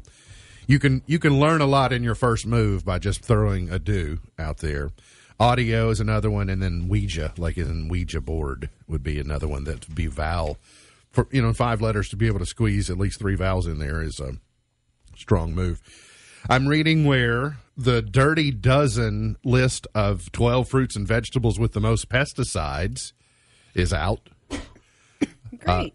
[0.66, 3.78] You can you can learn a lot in your first move by just throwing a
[3.78, 4.90] do out there.
[5.38, 9.64] Audio is another one, and then Ouija, like in Ouija board, would be another one
[9.64, 10.58] that would be vowel
[11.12, 13.78] for you know five letters to be able to squeeze at least three vowels in
[13.78, 14.34] there is a
[15.16, 15.80] strong move.
[16.48, 22.08] I'm reading where the Dirty Dozen list of 12 fruits and vegetables with the most
[22.08, 23.12] pesticides
[23.74, 24.28] is out.
[25.58, 25.94] Great.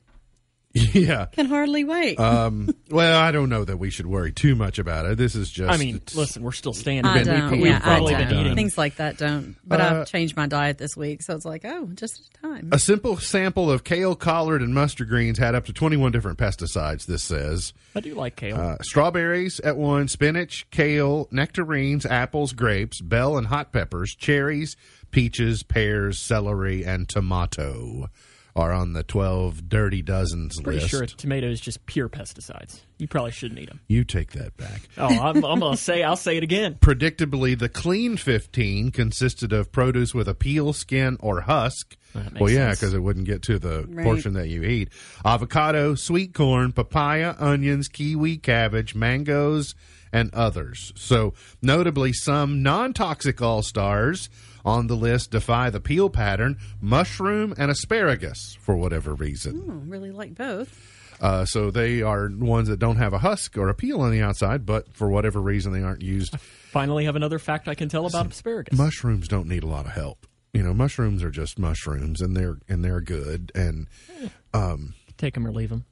[0.93, 1.25] yeah.
[1.25, 2.17] Can hardly wait.
[2.17, 5.17] Um, well, I don't know that we should worry too much about it.
[5.17, 5.69] This is just.
[5.69, 7.05] I mean, listen, we're still standing.
[7.05, 7.51] I don't.
[7.51, 8.29] we've yeah, I probably don't.
[8.29, 8.55] been eating.
[8.55, 9.57] Things like that don't.
[9.65, 12.69] But Uh, I've changed my diet this week, so it's like, oh, just a time.
[12.71, 17.05] A simple sample of kale, collard, and mustard greens had up to 21 different pesticides,
[17.05, 17.73] this says.
[17.93, 18.55] I do like kale.
[18.55, 24.77] Uh, strawberries at one, spinach, kale, nectarines, apples, grapes, bell and hot peppers, cherries,
[25.11, 28.09] peaches, pears, celery, and tomato
[28.55, 30.89] are on the 12 dirty dozens Pretty list.
[30.91, 32.81] sure tomatoes just pure pesticides.
[32.97, 33.79] You probably shouldn't eat them.
[33.87, 34.81] You take that back.
[34.97, 36.03] Oh, I'm, I'm gonna say.
[36.03, 36.75] I'll say it again.
[36.81, 41.95] Predictably, the clean 15 consisted of produce with a peel, skin, or husk.
[42.13, 44.03] That makes Well, yeah, because it wouldn't get to the Right.
[44.03, 44.89] portion that you eat.
[45.25, 49.73] Avocado, sweet corn, papaya, onions, kiwi, cabbage, mangoes,
[50.13, 50.91] and others.
[50.95, 54.29] So, notably, some non toxic all stars
[54.65, 59.63] on the list defy the peel pattern mushroom and asparagus for whatever reason.
[59.67, 60.97] Oh, really like both.
[61.19, 64.21] Uh, so, they are ones that don't have a husk or a peel on the
[64.21, 66.35] outside, but for whatever reason, they aren't used.
[66.39, 68.75] Finally, have another fact I can tell about asparagus.
[68.75, 70.25] mushrooms don't need a lot of help.
[70.51, 73.51] You know, mushrooms are just mushrooms, and they're and they're good.
[73.53, 73.87] And
[74.21, 74.29] eh.
[74.53, 75.85] um, Take them or leave them.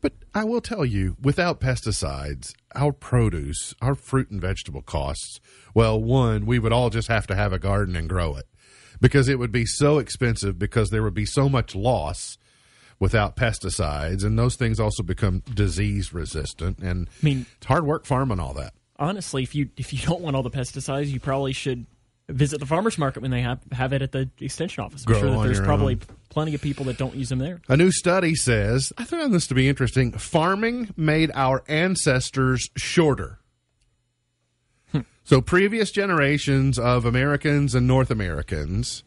[0.00, 5.40] But I will tell you, without pesticides, our produce, our fruit and vegetable costs.
[5.74, 8.46] Well, one, we would all just have to have a garden and grow it
[9.00, 12.38] because it would be so expensive because there would be so much loss
[12.98, 16.78] without pesticides, and those things also become disease resistant.
[16.78, 18.74] And I mean- it's hard work farming all that.
[18.98, 21.86] Honestly, if you if you don't want all the pesticides, you probably should
[22.28, 25.04] visit the farmers market when they have have it at the extension office.
[25.06, 26.00] I'm Grow sure that there's probably own.
[26.30, 27.60] Plenty of people that don't use them there.
[27.68, 30.12] A new study says, I found this to be interesting.
[30.12, 33.40] Farming made our ancestors shorter.
[35.22, 39.04] So, previous generations of Americans and North Americans,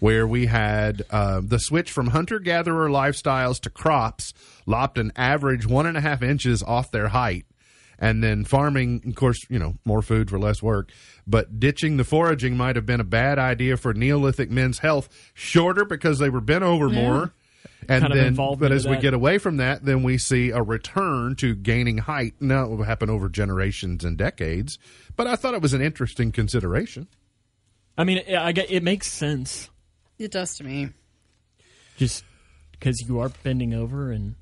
[0.00, 4.34] where we had uh, the switch from hunter gatherer lifestyles to crops,
[4.66, 7.46] lopped an average one and a half inches off their height.
[7.98, 10.90] And then farming, of course, you know, more food for less work.
[11.26, 15.08] But ditching the foraging might have been a bad idea for Neolithic men's health.
[15.34, 17.32] Shorter because they were bent over more.
[17.88, 20.62] And Kind then, but into as we get away from that, then we see a
[20.62, 22.34] return to gaining height.
[22.40, 24.78] Now it will happen over generations and decades.
[25.14, 27.06] But I thought it was an interesting consideration.
[27.96, 29.70] I mean, it, I get it makes sense
[30.18, 30.90] It does to me.
[31.96, 32.24] just
[32.72, 34.34] because you are bending over and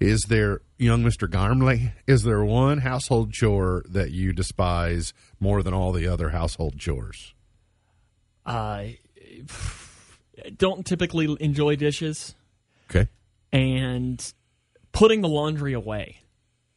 [0.00, 1.28] Is there, young Mr.
[1.28, 6.78] Garmley, is there one household chore that you despise more than all the other household
[6.78, 7.34] chores?
[8.46, 8.98] I
[10.56, 12.34] don't typically enjoy dishes
[12.90, 13.08] Okay.
[13.52, 14.32] and
[14.92, 16.18] putting the laundry away.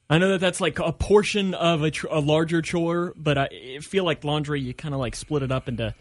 [0.10, 3.80] I know that that's like a portion of a, tr- a larger chore, but I,
[3.82, 5.96] feel like laundry you kind of like split it up into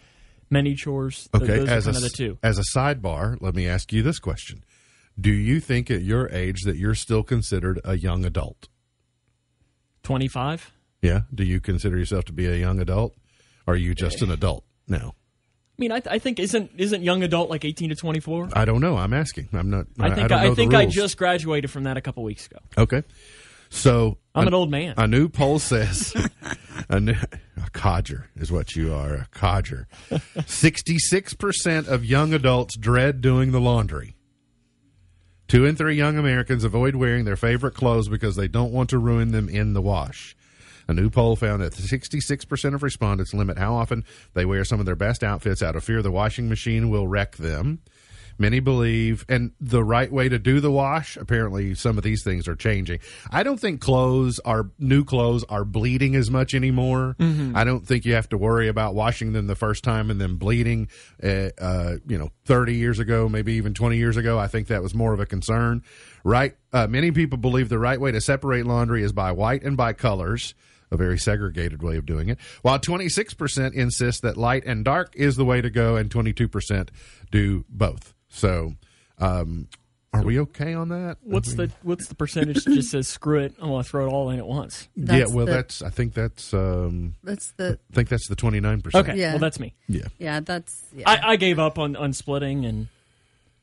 [0.48, 1.28] many chores.
[1.32, 1.46] Okay.
[1.46, 4.64] those as a, as a sidebar, let me ask you this question.
[5.20, 8.68] Do you think at your age that you're still considered a young adult?
[10.02, 10.72] Twenty five.
[11.02, 11.22] Yeah.
[11.34, 13.14] Do you consider yourself to be a young adult?
[13.66, 15.14] Or are you just an adult now?
[15.78, 18.48] I mean, I, I think isn't isn't young adult like eighteen to twenty four?
[18.52, 18.96] I don't know.
[18.96, 19.48] I'm asking.
[19.52, 19.86] I'm not.
[19.98, 22.58] I think I, the think I just graduated from that a couple weeks ago.
[22.76, 23.02] Okay.
[23.70, 24.94] So I'm a- an old man.
[24.96, 26.12] A new poll says
[26.88, 27.14] a, new,
[27.56, 29.14] a codger is what you are.
[29.14, 29.86] A codger.
[30.46, 34.16] Sixty-six percent of young adults dread doing the laundry.
[35.50, 38.98] Two in three young Americans avoid wearing their favorite clothes because they don't want to
[38.98, 40.36] ruin them in the wash.
[40.86, 44.86] A new poll found that 66% of respondents limit how often they wear some of
[44.86, 47.80] their best outfits out of fear the washing machine will wreck them.
[48.40, 52.48] Many believe, and the right way to do the wash, apparently some of these things
[52.48, 53.00] are changing.
[53.30, 57.16] I don't think clothes are, new clothes are bleeding as much anymore.
[57.54, 60.36] I don't think you have to worry about washing them the first time and then
[60.36, 60.88] bleeding.
[61.22, 64.82] Uh, uh, you know, 30 years ago, maybe even 20 years ago, I think that
[64.82, 65.82] was more of a concern.
[66.24, 66.56] Right?
[66.72, 69.92] Uh, many people believe the right way to separate laundry is by white and by
[69.92, 70.54] colors
[70.90, 72.38] a very segregated way of doing it.
[72.62, 76.88] While 26% insist that light and dark is the way to go, and 22%
[77.30, 78.14] do both.
[78.30, 78.74] So,
[79.18, 79.68] um,
[80.12, 81.18] Are we okay on that?
[81.22, 83.54] What's the what's the percentage that just says screw it?
[83.60, 84.88] I'm gonna throw it all in at once.
[84.96, 85.82] yeah, well, the- that's.
[85.82, 86.52] I think that's.
[86.54, 89.08] um That's the I think that's the twenty nine percent.
[89.08, 89.32] Okay, Yeah.
[89.32, 89.74] well that's me.
[89.88, 90.06] Yeah.
[90.18, 90.40] yeah.
[90.40, 91.08] That's yeah.
[91.08, 92.88] I, I gave up on, on splitting and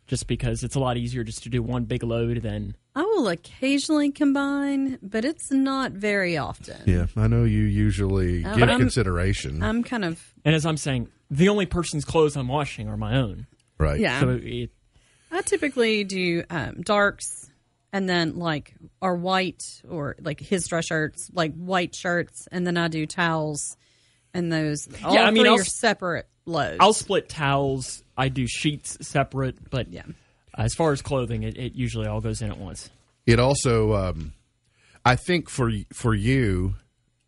[0.07, 3.27] just because it's a lot easier just to do one big load than I will
[3.27, 6.77] occasionally combine, but it's not very often.
[6.85, 10.65] Yeah, I know you usually Uh, give but I'm- consideration, I'm kind of and as
[10.65, 13.47] I'm saying, the only person's clothes I'm washing are my own.
[13.77, 13.99] Right?
[13.99, 14.19] yeah.
[14.19, 14.71] So it,
[15.31, 17.49] I typically do um, darks
[17.93, 22.77] and then like our white or like his dress shirts, like white shirts, and then
[22.77, 23.77] I do towels
[24.33, 24.87] and those.
[25.03, 26.77] All Yeah, I mean, three I'll are separate loads.
[26.79, 28.03] I'll split towels.
[28.17, 30.03] I do sheets separate, but yeah.
[30.57, 32.89] as far as clothing, it, it usually all goes in at once.
[33.25, 34.33] It also, um,
[35.05, 36.75] I think for for you,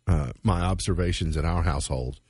[0.06, 2.20] uh, my observations in our household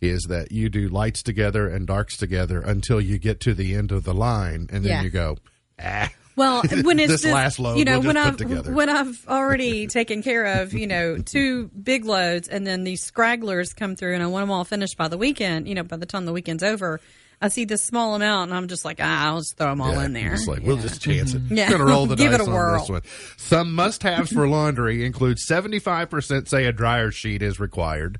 [0.00, 3.92] is that you do lights together and darks together until you get to the end
[3.92, 5.02] of the line, and then Yeah.
[5.02, 5.38] you go,
[5.82, 6.10] ah.
[6.36, 8.72] Well, when it's This just, last load you know, we'll when I've together.
[8.72, 13.74] when I've already taken care of, you know, two big loads, and then these scragglers
[13.76, 15.68] come through, and I want them all finished by the weekend.
[15.68, 17.00] You know, by the time the weekend's over,
[17.42, 19.92] I see this small amount, and I'm just like, ah, I'll just throw them all
[19.92, 20.32] Yeah, in there.
[20.34, 21.42] It's like we'll just chance it.
[21.50, 21.68] Yeah.
[21.68, 22.80] Gonna roll the Give it dice a on whirl.
[22.80, 23.02] this one.
[23.36, 28.18] Some must-haves for laundry include seventy-five percent say a dryer sheet is required.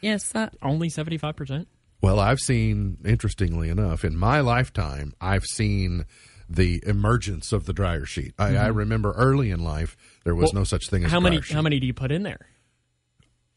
[0.00, 1.68] Yes, I, Only seventy five percent.
[2.00, 6.04] Well, I've seen, interestingly enough, in my lifetime, I've seen
[6.48, 8.34] the emergence of the dryer sheet.
[8.38, 8.76] I, I mm-hmm.
[8.78, 11.54] remember early in life there was Well, no such thing as How dryer many sheet.
[11.54, 12.46] how many do you put in there?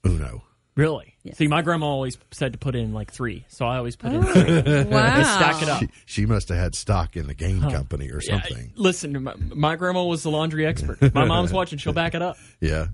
[0.06, 0.44] Uno.
[0.76, 1.16] Really?
[1.24, 1.38] Yes.
[1.38, 4.24] See, my grandma always said to put in like three, so I always put in
[4.24, 4.84] three.
[4.86, 5.22] wow.
[5.38, 5.80] Stack it up.
[5.82, 8.72] She, she must have had stock in the game company or Yeah, something.
[8.76, 11.14] listen, my, my grandma was the laundry expert.
[11.14, 12.38] My mom's watching; she'll back it up.
[12.62, 12.88] Yeah.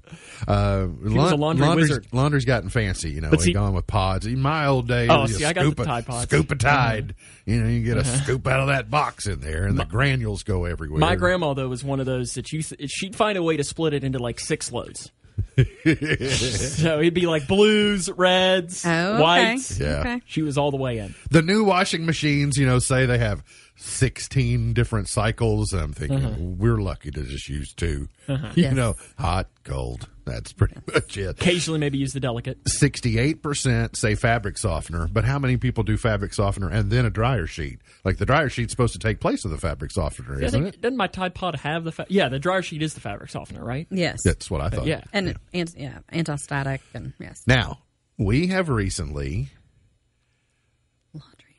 [0.48, 2.08] Uh, was a laundry laundry's, wizard.
[2.12, 3.30] laundry's gotten fancy, you know.
[3.30, 4.26] But But see- gone with pods.
[4.26, 6.24] In my old days, Oh, you see, I got the Tide Pods.
[6.24, 7.13] Scoop a Tide.
[7.46, 10.42] You know, you get a scoop out of that box in there, and the granules
[10.44, 11.00] go everywhere.
[11.00, 13.94] My grandma though was one of those that you she'd find a way to split
[13.94, 15.12] it into like six loads.
[15.58, 19.21] so it'd be like blues, reds, Oh, okay.
[19.21, 19.80] whites.
[19.80, 20.00] Yeah.
[20.00, 20.21] Okay.
[20.26, 21.15] She was all the way in.
[21.32, 23.43] the new washing machines, you know, say they have
[23.78, 25.72] 16 different cycles.
[25.74, 26.36] I'm thinking, Uh-huh.
[26.40, 28.74] we're lucky to just use 2 You Yes.
[28.76, 30.08] know, hot, cold.
[30.26, 31.30] That's pretty much it.
[31.40, 32.62] Occasionally, maybe use the delicate.
[32.66, 37.48] 68% say fabric softener, but how many people do fabric softener and then a dryer
[37.48, 37.80] sheet?
[38.04, 40.76] Like the dryer sheet's supposed to take place of the fabric softener, I isn't think,
[40.76, 40.82] it?
[40.82, 41.92] doesn't my Tide Pod have the?
[41.94, 43.88] Fa- yeah, the dryer sheet is the fabric softener, right?
[43.90, 44.20] Yes.
[44.24, 44.86] That's what I thought.
[44.86, 45.02] yeah.
[45.13, 47.44] And and yeah, anti-static and yes.
[47.48, 47.80] Now,
[48.18, 49.57] we have recently Laundry.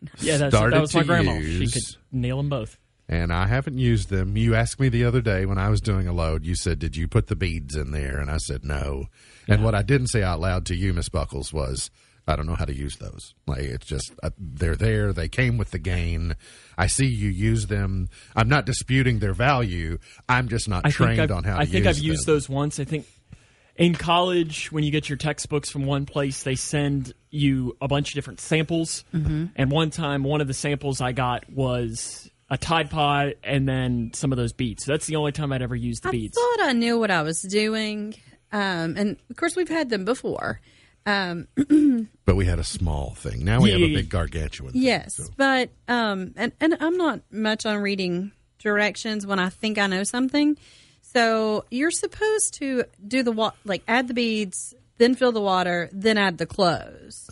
[0.20, 1.32] Yeah, that's, Started that was my to grandma.
[1.34, 2.78] use- She could nail them both.
[3.08, 4.36] and I haven't used them.
[4.36, 6.96] You asked me the other day when I was doing a load, you said, Did
[6.96, 8.18] you put the beads in there?
[8.18, 9.06] And I said, No.
[9.48, 11.90] And what I didn't say out loud to you, Miss Buckles, was,
[12.26, 13.32] I don't know how to use those.
[13.46, 15.14] Like, it's just, uh, they're there.
[15.14, 16.36] They came with the gain.
[16.76, 18.10] I see you use them.
[18.36, 19.96] I'm not disputing their value.
[20.28, 21.62] I'm just not I trained I've, on how to.
[21.62, 22.34] I think use I've used them.
[22.34, 22.78] those once.
[22.78, 23.06] I think
[23.78, 28.10] in college, when you get your textbooks from one place, they send you a bunch
[28.10, 29.04] of different samples.
[29.14, 29.46] Mm-hmm.
[29.54, 34.10] And one time, one of the samples I got was a Tide Pod and then
[34.14, 34.84] some of those beads.
[34.84, 36.36] So that's the only time I'd ever used the I beads.
[36.36, 38.14] thought I knew what I was doing,
[38.52, 40.60] um, and of course we've had them before.
[41.06, 41.46] Um,
[42.24, 43.42] But we had a small thing.
[43.44, 44.72] Now we have a big gargantuan.
[44.72, 45.24] thing, yes, so.
[45.36, 50.02] but um, and and I'm not much on reading directions when I think I know
[50.04, 50.58] something.
[51.18, 55.88] So you're supposed to do the wa- like add the beads, then fill the water,
[55.92, 57.28] then add the clothes.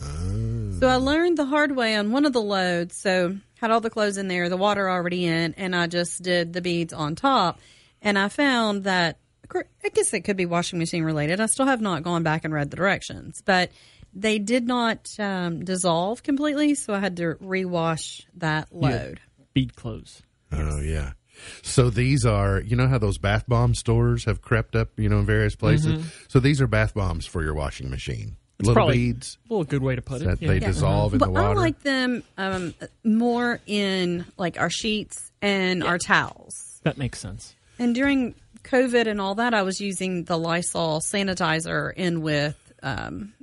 [0.79, 2.97] So I learned the hard way on one of the loads.
[2.97, 6.51] So had all the clothes in there, the water already in, and I just did
[6.51, 7.61] the beads on top.
[8.01, 9.19] And I found that
[9.49, 11.39] of I guess it could be washing machine related.
[11.39, 13.71] I still have not gone back and read the directions, but
[14.13, 19.21] they did not um, dissolve completely, so I had to rewash that load.
[19.53, 20.23] Bead clothes.
[20.51, 21.13] Oh yeah.
[21.61, 25.19] So these are, you know how those bath bomb stores have crept up, you know,
[25.19, 26.05] in various places.
[26.27, 28.37] So these are bath bombs for your washing machine.
[28.59, 30.47] Little probably- beads Well, a good way to put that it.
[30.47, 30.67] they Yeah.
[30.67, 32.73] dissolve in But the I like them um,
[33.03, 36.79] more in like our sheets and our towels.
[36.83, 37.53] That makes sense.
[37.77, 38.33] And during
[38.63, 43.33] COVID and all that, I was using the Lysol sanitizer in with um,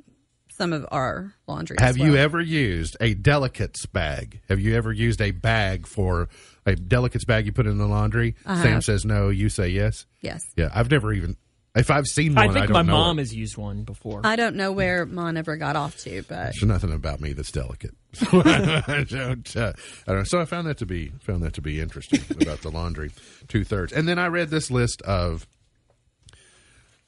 [0.56, 1.76] some of our laundry.
[1.78, 4.40] as have you ever used a delicates bag?
[4.48, 6.28] Have you ever used a bag for
[6.64, 8.36] a delicates bag you put in the laundry?
[8.46, 9.28] Sam says no.
[9.30, 10.06] You say yes.
[10.20, 10.42] Yes.
[10.56, 11.36] Yeah, I've never even.
[11.76, 13.22] If I've seen one, I think don't my know mom it.
[13.22, 14.20] has used one before.
[14.22, 17.50] I don't know where mine ever got off to, but There's nothing about me that's
[17.50, 17.94] delicate.
[18.14, 19.56] So I don't.
[19.56, 19.72] Uh,
[20.06, 20.24] I don't.
[20.24, 23.10] So I found that to be found that to be interesting about the laundry,
[23.48, 23.92] two thirds.
[23.92, 25.48] And then I read this list of.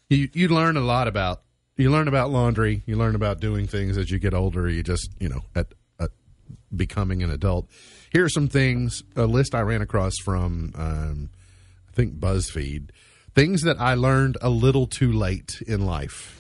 [0.08, 1.42] You you learn a lot about
[1.76, 2.82] you learn about laundry.
[2.86, 4.68] You learn about doing things as you get older.
[4.68, 5.68] You just you know at.
[6.00, 6.10] at
[6.74, 7.68] becoming an adult.
[8.12, 11.30] Here are some things, a list I ran across from, um,
[11.88, 12.90] I think, BuzzFeed.
[13.34, 16.38] Things that I learned a little too late in life.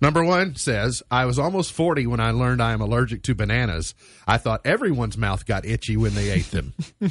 [0.00, 3.94] Number one says, I was almost 40 when I learned I am allergic to bananas.
[4.26, 6.74] I thought everyone's mouth got itchy when they ate them.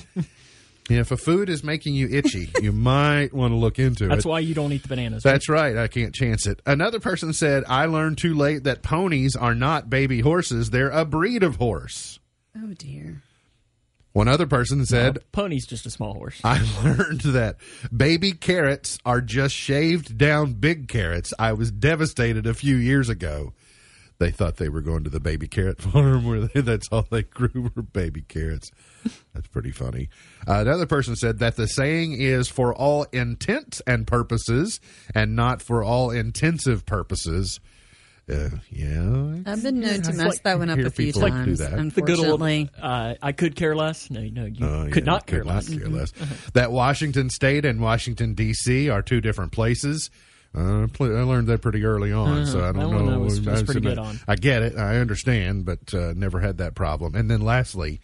[0.90, 4.16] if a food is making you itchy, you might want to look into That's it.
[4.16, 5.24] That's why you don't eat the bananas.
[5.24, 5.78] That's right.
[5.78, 6.62] I can't chance it.
[6.66, 10.70] Another person said, I learned too late that ponies are not baby horses.
[10.70, 12.20] They're a breed of horse.
[12.58, 13.22] Oh dear.
[14.14, 16.40] One other person said, Pony's just a small horse.
[16.42, 17.58] I learned that
[17.96, 21.34] baby carrots are just shaved down big carrots.
[21.38, 23.52] I was devastated a few years ago.
[24.18, 27.24] They thought they were going to the baby carrot farm where they, that's all they
[27.24, 28.72] grew were baby carrots.
[29.34, 30.10] That's pretty funny.
[30.48, 34.80] Uh, another person said that the saying is for all intents and purposes
[35.14, 37.60] and not for all intensive purposes.
[38.28, 39.36] Uh, yeah.
[39.46, 41.94] I've been known to mess like- that one up a few people like do times.
[41.94, 42.42] the good old.
[42.42, 44.10] Unfortunately, Uh, I could care less.
[44.10, 45.70] No, no, you Oh, could yeah, not care could less.
[45.70, 46.12] not care less.
[46.54, 48.90] That Washington State and Washington D.C.
[48.90, 50.10] are two different places.
[50.56, 53.14] Uh, pl- I learned that pretty early on, so I don't That know.
[53.14, 54.20] I was- was I- pretty good on.
[54.28, 54.78] I get it.
[54.78, 57.14] I understand, but uh, never had that problem.
[57.16, 58.00] And then lastly,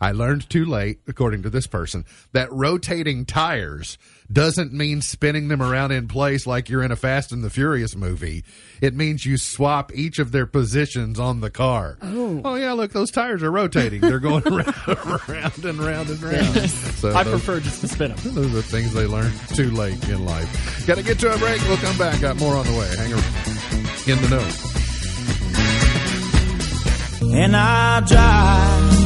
[0.00, 3.96] I learned too late, according to this person, that rotating tires
[4.32, 7.94] doesn't mean spinning them around in place like you're in a Fast and the Furious
[7.94, 8.42] movie.
[8.80, 11.98] It means you swap each of their positions on the car.
[12.02, 14.00] Oh, oh yeah, look, those tires are rotating.
[14.00, 16.70] They're going around, round and round and round.
[16.70, 18.34] So I those- prefer just to spin them.
[18.34, 20.86] those are things they learn too late in life.
[20.86, 21.60] Got to get to a break.
[21.68, 22.20] We'll come back.
[22.20, 22.88] Got more on the way.
[22.96, 23.24] Hang around.
[24.06, 24.44] In the know.
[27.36, 29.03] and I drive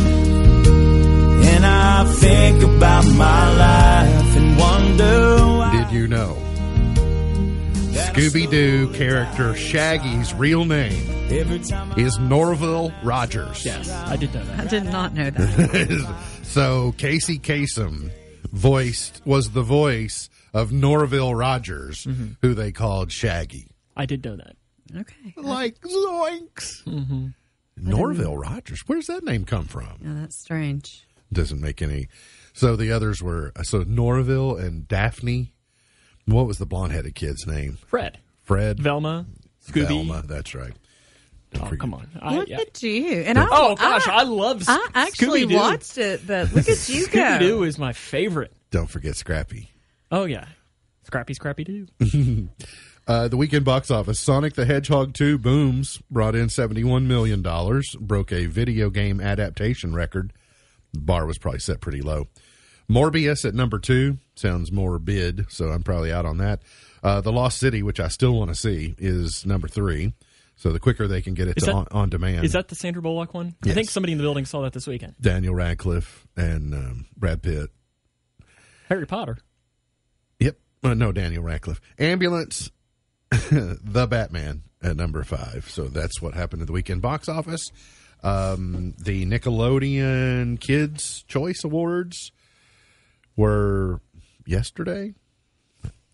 [1.59, 5.83] and I think about my life and wonder why.
[5.83, 6.37] Did you know
[7.91, 13.65] Scooby Doo character Shaggy's real name Every time I is Norville Rogers?
[13.65, 14.61] Yes, I did know that.
[14.61, 16.17] I did not know that.
[16.45, 18.13] so Casey Kasem
[18.53, 22.35] voiced was the voice of Norville Rogers, mm-hmm.
[22.41, 23.67] who they called Shaggy.
[23.97, 24.55] I did know that.
[24.97, 25.35] okay.
[25.37, 26.85] Like zoinks.
[26.85, 27.27] Mm-hmm.
[27.81, 28.83] Norville Rogers.
[28.87, 29.99] Where's that name come from?
[30.01, 31.05] Yeah, that's strange.
[31.33, 32.09] Doesn't make any.
[32.53, 35.53] So the others were so Norville and Daphne.
[36.27, 37.79] What was the blonde-headed kid's name?
[37.87, 39.27] Fred, Fred Velma,
[39.67, 39.89] Scooby.
[39.89, 40.23] Velma.
[40.27, 40.73] That's right.
[41.53, 42.09] Don't Oh, forget- come on.
[42.21, 42.61] I, Look yeah.
[42.61, 43.21] at you.
[43.23, 44.63] And I, Oh gosh, I, love.
[44.69, 45.57] I actually Scooby-Doo.
[45.57, 47.19] watched it, but look at you go.
[47.21, 48.53] Scooby Doo is my favorite.
[48.71, 49.71] Don't forget Scrappy.
[50.11, 50.47] Oh yeah,
[51.05, 51.87] Scrappy Scrappy Doo.
[53.07, 57.97] Uh, the weekend box office: Sonic the Hedgehog 2 booms brought in seventy-one million dollars,
[57.99, 60.31] broke a video game adaptation record.
[60.93, 62.29] The bar was probably set pretty low.
[62.91, 66.63] Morbius at number two sounds more bid, so I'm probably out on that.
[67.03, 70.15] Uh, the Lost City, which I still want to see, is number three.
[70.57, 72.75] So the quicker they can get it to that- on, on demand, Is that the
[72.75, 73.55] Sandra Bullock one?
[73.65, 75.15] I think somebody in the building saw that this weekend.
[75.21, 77.71] Daniel Radcliffe and um, Brad Pitt.
[78.89, 79.39] Harry Potter.
[80.41, 80.57] Yep.
[80.83, 81.81] Uh, no, Daniel Radcliffe.
[81.99, 82.71] Ambulance,
[83.31, 85.69] The Batman at number five.
[85.71, 87.71] So that's what happened at the weekend box office.
[88.23, 92.33] Um, the Nickelodeon Kids Choice Awards
[93.37, 94.01] were
[94.45, 95.15] yesterday.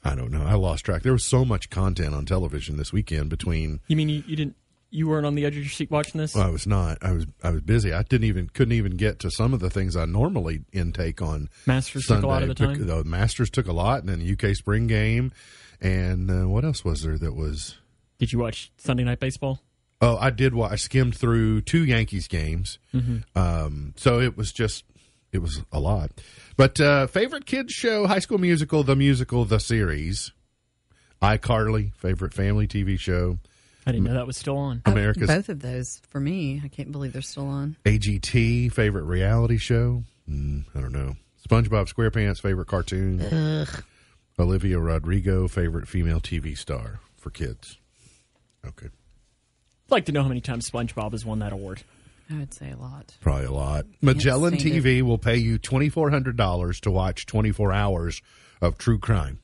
[0.05, 0.45] I don't know.
[0.45, 1.03] I lost track.
[1.03, 4.57] There was so much content on television this weekend between You mean you, you didn't?
[4.91, 6.37] You weren't on the edge of your seat watching this?
[6.37, 6.99] Well, I was not.
[7.03, 7.93] I was I was busy.
[7.93, 11.49] I didn't even couldn't even get to some of the things I normally intake on
[11.67, 12.87] Masters took a lot of the time?
[12.87, 15.33] the Masters took a lot, and then the UK Spring Game,
[15.81, 17.77] and uh, what else was there that was?
[18.19, 19.59] Did you watch Sunday Night Baseball?
[20.05, 20.55] Oh, I did.
[20.55, 23.39] Wa- I skimmed through two Yankees games, Mm-hmm.
[23.39, 24.85] um, so it was just
[25.33, 26.11] it was a lot.
[26.57, 30.33] But uh, favorite kids show, High School Musical, the musical, the series,
[31.23, 33.39] iCarly, favorite family TV show,
[33.87, 34.83] I didn't know that was still on.
[34.87, 36.61] America's Both of those for me.
[36.65, 37.77] I can't believe they're still on.
[37.85, 40.05] AGT favorite reality show?
[40.31, 41.17] Mm, I don't know.
[41.49, 43.67] SpongeBob SquarePants favorite cartoon?
[44.39, 47.79] Olivia Rodrigo favorite female TV star for kids?
[48.67, 48.93] Okay, I'd
[49.95, 51.83] like to know how many times SpongeBob has won that award.
[52.31, 53.15] I would say a lot.
[53.21, 53.87] probably a lot.
[54.01, 58.23] Magellan stand TV will pay you twenty four hundred dollars to watch twenty four hours
[58.61, 59.41] of true crime.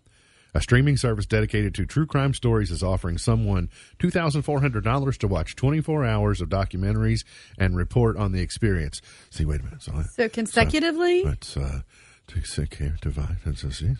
[0.52, 4.82] A streaming service dedicated to true crime stories is offering someone two thousand four hundred
[4.82, 7.20] dollars to watch twenty four hours of documentaries
[7.58, 9.00] and report on the experience.
[9.30, 9.82] See, wait a minute.
[9.82, 11.82] So, So consecutively, That's uh,
[12.28, 13.36] to sick here divide.
[13.44, 13.94] That's a, see,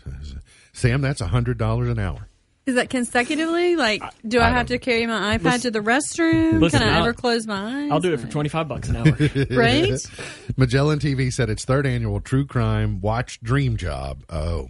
[0.73, 2.27] Sam, that's a hundred dollars an hour.
[2.65, 3.75] Is that consecutively?
[3.75, 6.59] Like, do I, I have to carry my iPad Listen- to the restroom?
[6.61, 7.91] Listen, Can I I'll- ever close my eyes?
[7.91, 9.05] I'll do it for twenty five bucks an hour.
[9.51, 9.91] Right?
[10.57, 14.69] Magellan TV said its third annual True Crime Watch Dream Job, oh,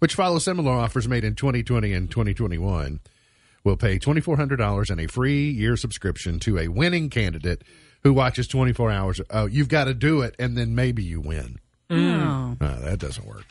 [0.00, 3.00] which follows similar offers made in 2020 and 2021,
[3.64, 7.62] will pay $2,400 and a free year subscription to a winning candidate
[8.02, 9.20] who watches 24 hours.
[9.30, 11.58] Oh, you've got to do it, and then maybe you win.
[11.88, 12.56] Oh.
[12.60, 13.44] Uh, that doesn't work.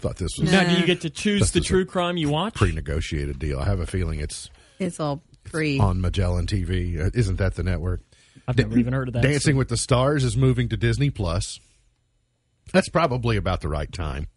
[0.00, 2.54] I thought this was Now, do you get to choose the true crime you watch?
[2.54, 3.58] pre-negotiated deal.
[3.58, 4.48] I have a feeling it's
[4.78, 5.78] It's all pre.
[5.78, 6.98] on Magellan TV.
[6.98, 8.00] Uh, Isn't that the network?
[8.48, 9.22] I've never even heard of that.
[9.22, 11.60] Dancing with the Stars is moving to Disney Plus.
[12.72, 14.28] That's probably about the right time.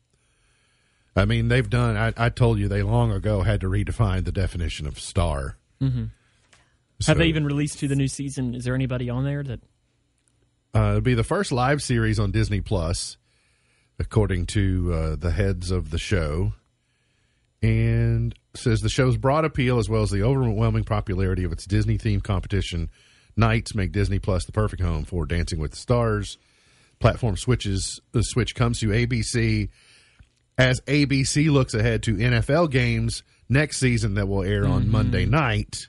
[1.16, 1.95] I mean, they've done.
[1.95, 5.57] I, I told you they long ago had to redefine the definition of star.
[5.82, 6.05] Mm-hmm.
[7.07, 8.53] Have they even released to the new season?
[8.53, 9.59] Is there anybody on there that?
[10.76, 13.18] Uh, it'll be the first live series on Disney Plus,
[14.00, 16.54] according to uh, the heads of the show,
[17.62, 21.98] and says the show's broad appeal as well as the overwhelming popularity of its Disney
[21.98, 22.89] themed competition
[23.36, 26.38] nights make Disney Plus the perfect home for Dancing with the Stars.
[27.00, 28.00] Platform switches.
[28.12, 29.70] The switch comes to ABC
[30.58, 35.88] as ABC looks ahead to NFL games next season that will air on Monday night.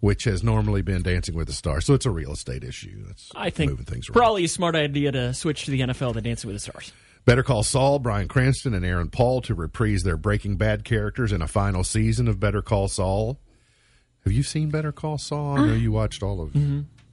[0.00, 3.02] Which has normally been Dancing with the Stars, so it's a real estate issue.
[3.08, 4.14] That's I think moving things around.
[4.14, 6.92] probably a smart idea to switch to the NFL to Dancing with the Stars.
[7.28, 11.42] Better Call Saul, Bryan Cranston, and Aaron Paul to reprise their Breaking Bad characters in
[11.42, 13.38] a final season of Better Call Saul.
[14.24, 15.58] Have you seen Better Call Saul?
[15.58, 16.56] I know you watched all of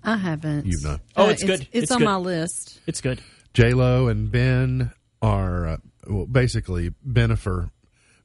[0.06, 0.68] I haven't.
[0.68, 1.02] You've not.
[1.18, 1.68] Oh, Uh, it's good.
[1.74, 2.06] It's, It's on good.
[2.06, 2.80] my list.
[2.88, 3.20] It's good.
[3.54, 7.72] J Lo and Ben are uh, well, basically Bennifer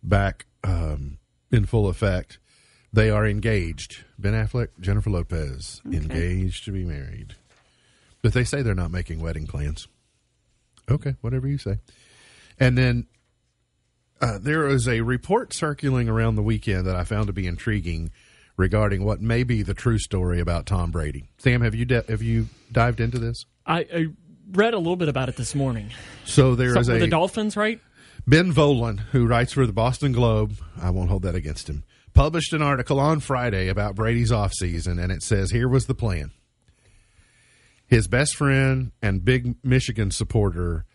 [0.01, 1.19] back um,
[1.51, 2.39] in full effect.
[2.93, 4.05] They are engaged.
[4.17, 7.35] Ben Affleck, Jennifer Lopez, engaged to be married.
[8.23, 9.89] But they say they're not making wedding plans.
[10.91, 11.79] Okay, whatever you say.
[12.59, 13.07] And then
[14.21, 18.11] uh, there is a report circulating around the weekend that I found to be intriguing
[18.57, 21.31] regarding what may be the true story about Tom Brady.
[21.39, 23.47] Sam, have you de- have you dived into this?
[23.67, 24.07] I, I
[24.53, 25.91] read a little bit about it this morning.
[26.27, 27.81] So there is Something with a the Dolphins, right?
[28.27, 32.53] Ben Volin, who writes for the Boston Globe, I won't hold that against him, published
[32.53, 36.31] an article on Friday about Brady's offseason, and it says here was the plan.
[37.91, 40.87] His best friend and big Michigan supporter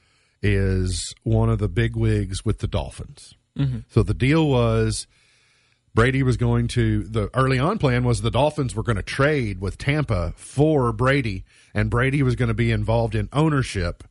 [0.41, 3.33] is one of the big wigs with the Dolphins.
[3.59, 3.79] Mm-hmm.
[3.89, 5.05] So the deal was
[5.93, 9.59] Brady was going to the early on plan was the Dolphins were going to trade
[9.59, 11.43] with Tampa for Brady,
[11.73, 14.05] and Brady was going to be involved in ownership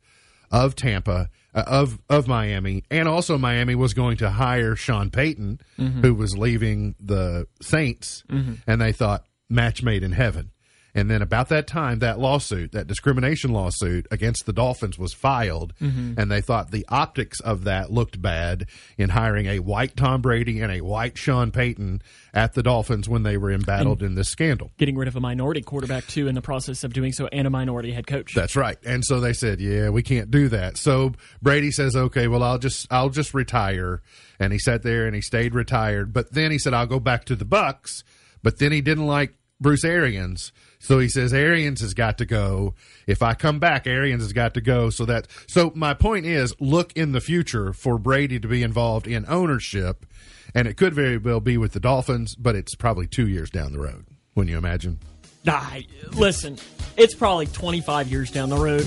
[0.51, 5.59] of Tampa uh, of of Miami, and also Miami was going to hire Sean Payton,
[5.79, 6.01] mm-hmm.
[6.01, 8.55] who was leaving the Saints, mm-hmm.
[8.67, 10.51] and they thought match made in heaven.
[10.95, 15.73] And then about that time, that lawsuit, that discrimination lawsuit against the Dolphins was filed,
[15.81, 16.17] mm-hmm.
[16.17, 18.67] and they thought the optics of that looked bad
[18.97, 22.01] in hiring a white Tom Brady and a white Sean Payton
[22.33, 24.71] at the Dolphins when they were embattled in this scandal.
[24.77, 27.49] Getting rid of a minority quarterback too, in the process of doing so, and a
[27.49, 28.33] minority head coach.
[28.33, 28.77] That's right.
[28.85, 32.57] And so they said, "Yeah, we can't do that." So Brady says, "Okay, well, I'll
[32.57, 34.01] just I'll just retire."
[34.39, 36.13] And he sat there and he stayed retired.
[36.13, 38.03] But then he said, "I'll go back to the Bucks."
[38.43, 39.33] But then he didn't like
[39.65, 42.75] Bruce Arians, so he says Arians has got to go.
[43.07, 44.91] If I come back, Arians has got to go.
[44.91, 49.07] So that so my point is, look in the future for Brady to be involved
[49.07, 50.05] in ownership,
[50.53, 53.71] and it could very well be with the Dolphins, but it's probably two years down
[53.71, 54.05] the road.
[54.35, 54.99] When you imagine.
[55.45, 55.65] Nah,
[56.11, 56.59] listen,
[56.95, 58.85] it's probably 25 years down the road.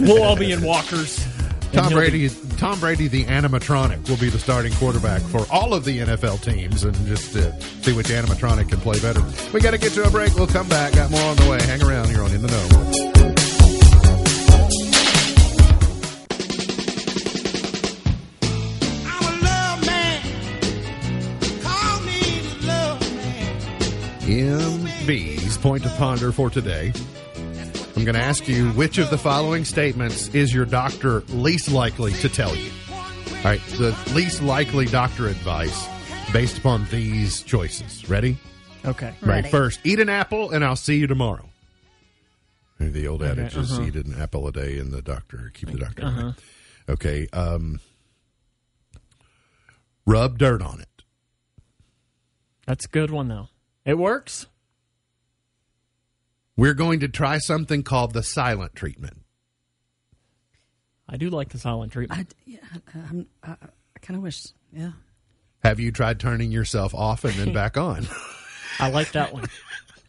[0.06, 1.26] we'll all be in walkers.
[1.74, 5.44] And Tom he'll be- Brady, Tom Brady, the animatronic, will be the starting quarterback for
[5.50, 7.52] all of the NFL teams, and just uh,
[7.82, 9.22] see which animatronic can play better.
[9.52, 10.34] We got to get to a break.
[10.34, 10.94] We'll come back.
[10.94, 11.62] Got more on the way.
[11.62, 13.84] Hang around here on In the Know.
[19.06, 20.22] I'm a love man.
[21.62, 23.56] Call me the love man.
[24.22, 26.92] MB's point to ponder for today.
[27.96, 32.12] I'm going to ask you which of the following statements is your doctor least likely
[32.14, 32.70] to tell you.
[32.90, 35.86] All right, the least likely doctor advice
[36.32, 38.08] based upon these choices.
[38.08, 38.36] Ready?
[38.84, 39.14] Okay.
[39.22, 39.46] Right.
[39.46, 41.48] First, eat an apple and I'll see you tomorrow.
[42.78, 43.84] The old adage is uh-huh.
[43.84, 46.34] eat an apple a day and the doctor keep the doctor away.
[46.88, 47.28] Okay.
[47.32, 47.80] Um,
[50.04, 50.88] rub dirt on it.
[52.66, 53.48] That's a good one, though.
[53.84, 54.46] It works.
[56.56, 59.22] We're going to try something called the silent treatment.
[61.08, 62.34] I do like the silent treatment.
[62.46, 62.58] I, yeah,
[62.94, 64.40] I'm, I, I kind of wish.
[64.72, 64.92] Yeah.
[65.62, 68.06] Have you tried turning yourself off and then back on?
[68.78, 69.46] I like that one.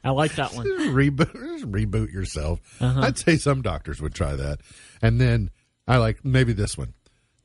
[0.03, 0.65] I like that one.
[0.67, 2.59] reboot, reboot yourself.
[2.79, 3.01] Uh-huh.
[3.01, 4.59] I'd say some doctors would try that.
[5.01, 5.49] And then
[5.87, 6.93] I like maybe this one.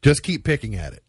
[0.03, 1.03] Just keep picking at it.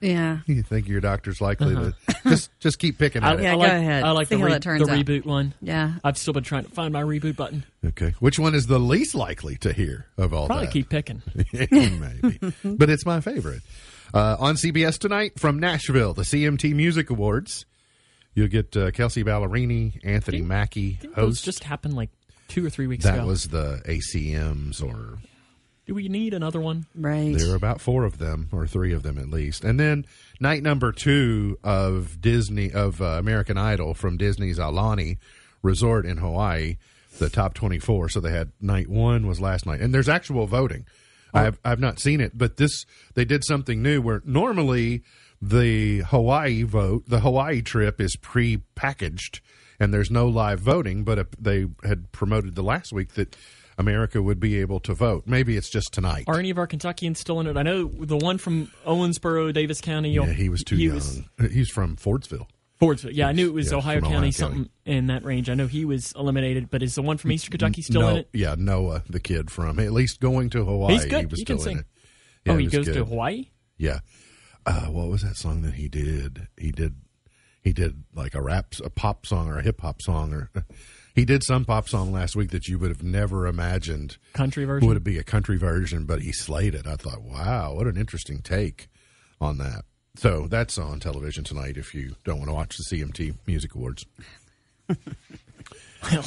[0.00, 0.38] Yeah.
[0.46, 1.94] You think your doctor's likely to
[2.24, 3.42] just just keep picking I, at it.
[3.42, 4.02] Yeah, I go like, ahead.
[4.04, 4.98] I like See the, how re- that turns the out.
[4.98, 5.54] reboot one.
[5.60, 5.94] Yeah.
[6.02, 7.64] I've still been trying to find my reboot button.
[7.84, 8.14] Okay.
[8.18, 10.72] Which one is the least likely to hear of all Probably that?
[10.72, 11.22] keep picking.
[11.52, 12.40] Maybe.
[12.64, 13.60] but it's my favorite.
[14.12, 17.66] Uh, on CBS tonight from Nashville, the CMT Music Awards.
[18.34, 21.44] You'll get uh, Kelsea Ballerini, Anthony Mackie Those host.
[21.44, 22.10] just happened like
[22.48, 23.22] two or three weeks That ago.
[23.22, 25.18] That was the ACMs, or
[25.90, 26.86] Do we need another one?
[26.94, 27.36] Right.
[27.36, 29.64] there are about four of them, or three of them at least.
[29.64, 30.06] And then
[30.38, 35.18] night number two of Disney of uh, American Idol from Disney's Aulani
[35.64, 36.76] Resort in Hawaii,
[37.18, 38.08] the top twenty-four.
[38.08, 40.86] So they had night one was last night, and there's actual voting.
[41.34, 45.02] I've I've not seen it, but this they did something new where normally
[45.42, 49.40] the Hawaii vote, the Hawaii trip is pre-packaged
[49.80, 51.02] and there's no live voting.
[51.02, 53.34] But they had promoted the last week that
[53.80, 55.24] America would be able to vote.
[55.26, 56.24] Maybe it's just tonight.
[56.28, 57.56] Are any of our Kentuckians still in it?
[57.56, 60.12] I know the one from Owensboro, Daviess County.
[60.12, 60.94] yeah, he was too he young.
[60.94, 61.20] Was,
[61.50, 62.46] He's from Fordsville.
[62.80, 63.10] Fordsville.
[63.12, 64.70] Yeah, I knew it was Yeah, Ohio County, Ohio something County.
[64.98, 65.50] in that range.
[65.50, 68.16] I know he was eliminated, but is the one from Eastern Kentucky still no, in
[68.18, 68.28] it?
[68.32, 70.94] Yeah, Noah, the kid from at least going to Hawaii.
[70.94, 71.20] He's good.
[71.20, 71.78] He was He still can in sing.
[71.78, 71.84] it.
[72.46, 73.04] Yeah, oh, he goes to.
[73.04, 73.46] Hawaii.
[73.76, 74.00] Yeah.
[74.66, 76.48] Uh, what was that song that he did?
[76.58, 76.96] He did.
[77.62, 80.50] He did like a rap, a pop song, or a hip hop song, or
[81.14, 84.86] he did some pop song last week that you would have never imagined Country version.
[84.88, 86.86] would it be a country version, but he slayed it.
[86.86, 88.88] I thought, wow, what an interesting take
[89.40, 89.84] on that.
[90.16, 91.76] So that's on television tonight.
[91.76, 94.04] If you don't want to watch the CMT Music Awards,
[96.10, 96.24] Well,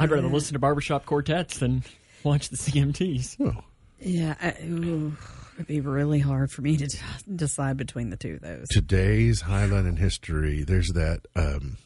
[0.00, 1.82] I'd rather listen to barbershop quartets than
[2.24, 3.38] watch the CMTs.
[3.38, 3.64] well,
[4.00, 4.34] Yeah.
[4.40, 5.16] I, ooh,
[5.56, 6.98] it'd be really hard for me to d-
[7.36, 8.68] decide between the two of those.
[8.68, 10.62] today's highlight in history.
[10.64, 11.26] There's that.
[11.36, 11.76] Um,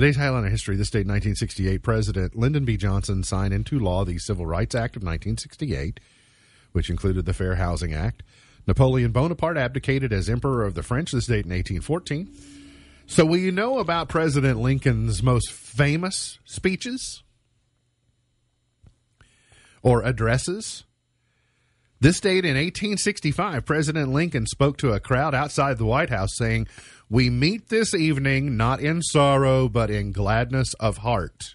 [0.00, 0.76] today's in history.
[0.76, 1.82] This date, 1968.
[1.82, 2.76] President Lyndon B.
[2.76, 5.98] Johnson signed into law the Civil Rights Act of 1968,
[6.70, 8.22] which included the Fair Housing Act.
[8.64, 11.10] Napoleon Bonaparte abdicated as Emperor of the French.
[11.10, 12.32] This date in 1814.
[13.08, 17.24] So, will you know about President Lincoln's most famous speeches
[19.82, 20.84] or addresses?
[22.00, 26.68] This date in 1865, President Lincoln spoke to a crowd outside the White House saying,
[27.10, 31.54] We meet this evening not in sorrow, but in gladness of heart.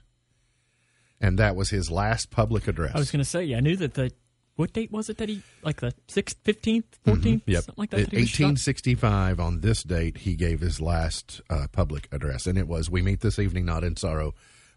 [1.21, 2.93] And that was his last public address.
[2.95, 4.11] I was going to say, I knew that the
[4.55, 7.51] what date was it that he like the sixth, fifteenth, 14th Mm-hmm.
[7.51, 7.63] Yep.
[7.63, 7.97] something like that.
[7.97, 8.45] That shot?
[8.45, 12.45] 1865, on this date, he gave his last uh, public address.
[12.45, 14.33] And it was, We meet this evening not in sorrow,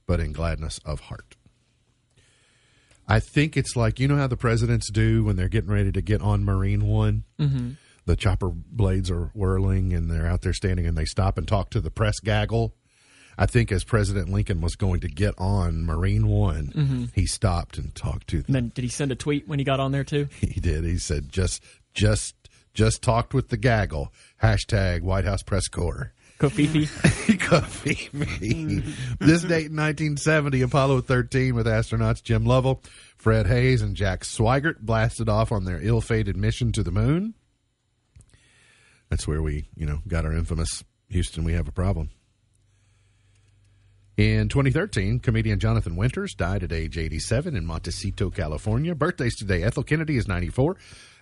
[0.07, 1.37] but in gladness of heart.
[3.09, 6.01] I think it's like, you know how the presidents do when they're getting ready to
[6.03, 7.24] get on Marine One?
[7.39, 7.70] Mm-hmm.
[8.07, 11.71] The chopper blades are whirling and they're out there standing and they stop and talk
[11.71, 12.75] to the press gaggle.
[13.39, 17.05] I think as President Lincoln was going to get on Marine One, Mm-hmm.
[17.15, 18.45] he stopped and talked to them.
[18.47, 20.29] And then did he send a tweet when he got on there too?
[20.41, 20.85] He did.
[20.85, 22.35] He said, just, just,
[22.73, 24.13] just talked with the gaggle.
[24.43, 26.13] Hashtag White House Press Corps.
[26.39, 27.39] Covfefe.
[27.41, 32.83] Coffee this date in 1970, Apollo 13 with astronauts Jim Lovell,
[33.17, 37.35] Fred Haise, and Jack Swigert blasted off on their ill-fated mission to the moon.
[39.09, 42.11] That's where we, you know, got our infamous Houston, we have a problem.
[44.17, 48.95] In 2013, comedian Jonathan Winters died at age 87 in Montecito, California.
[48.95, 50.77] Birthdays today Ethel Kennedy is 94.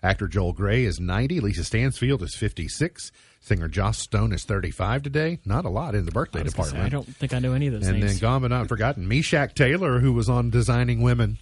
[0.05, 1.41] Actor Joel Grey is 90.
[1.41, 3.11] Lisa Stansfield is 56.
[3.41, 5.41] Singer Joss Stone is 35 today.
[5.45, 6.85] Not a lot in the birthday I, gonna say, department.
[6.85, 8.12] I don't think I know any of those and names.
[8.12, 11.39] then gone but not forgotten, Meshach Taylor, who was on Designing Women.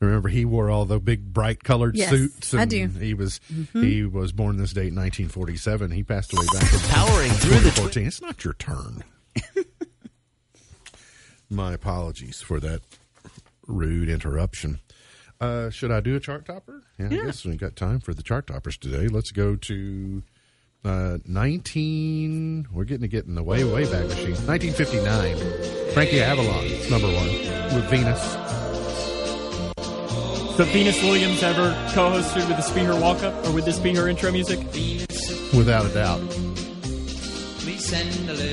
[0.00, 2.54] Remember, he wore all the big, bright colored Yes, suits.
[2.54, 2.88] I and do.
[2.88, 3.00] Mm-hmm.
[3.00, 3.40] He was
[3.72, 5.90] he was born this date, 1947.
[5.90, 8.06] He passed away back in Powering through the 2014.
[8.06, 9.02] It's not your turn.
[11.50, 12.82] My apologies for that
[13.66, 14.80] rude interruption.
[15.40, 16.82] Uh, should I do a chart topper?
[16.98, 19.08] Yeah, I guess we got time for the chart toppers today.
[19.08, 20.22] Let's go to
[20.84, 22.68] uh, 19.
[22.72, 24.34] We're getting to get in the way, way back machine.
[24.46, 25.92] 1959.
[25.92, 27.28] Frankie Avalon, number one
[27.74, 28.57] with Venus.
[30.58, 33.94] So Venus Williams ever co-hosted with this be her walk up, or would this be
[33.94, 34.58] her intro music?
[35.56, 36.20] Without a doubt.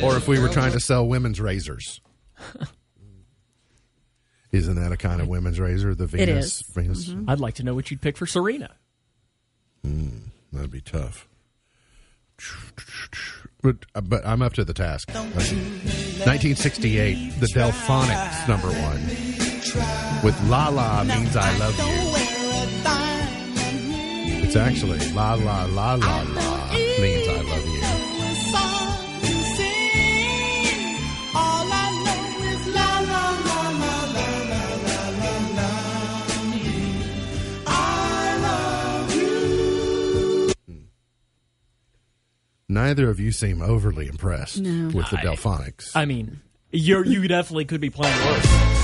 [0.04, 2.00] Or if we were trying to sell women's razors.
[4.52, 5.96] Isn't that a kind of women's razor?
[5.96, 6.46] The Venus.
[6.46, 6.62] is.
[6.76, 7.10] Venus.
[7.10, 7.28] Mm-hmm.
[7.28, 8.76] I'd like to know what you'd pick for Serena.
[9.84, 10.10] Hmm,
[10.54, 11.28] that'd be tough.
[13.64, 15.10] But uh, but I'm up to the task.
[15.12, 19.45] 1968, the Delfonics number one
[20.24, 21.86] with "La La Means I Love You."
[24.46, 26.68] It's actually "La La La La La
[27.00, 27.82] Means I Love You."
[40.68, 40.74] Hmm.
[42.68, 44.88] Neither of you seem overly impressed No.
[44.96, 45.96] with the Delfonics.
[45.96, 48.75] I mean, you you definitely could be playing worse.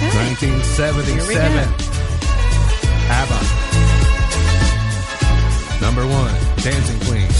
[0.00, 0.16] Okay.
[0.32, 1.68] 1977.
[3.10, 3.40] ABBA.
[5.84, 7.39] Number one, Dancing Queen.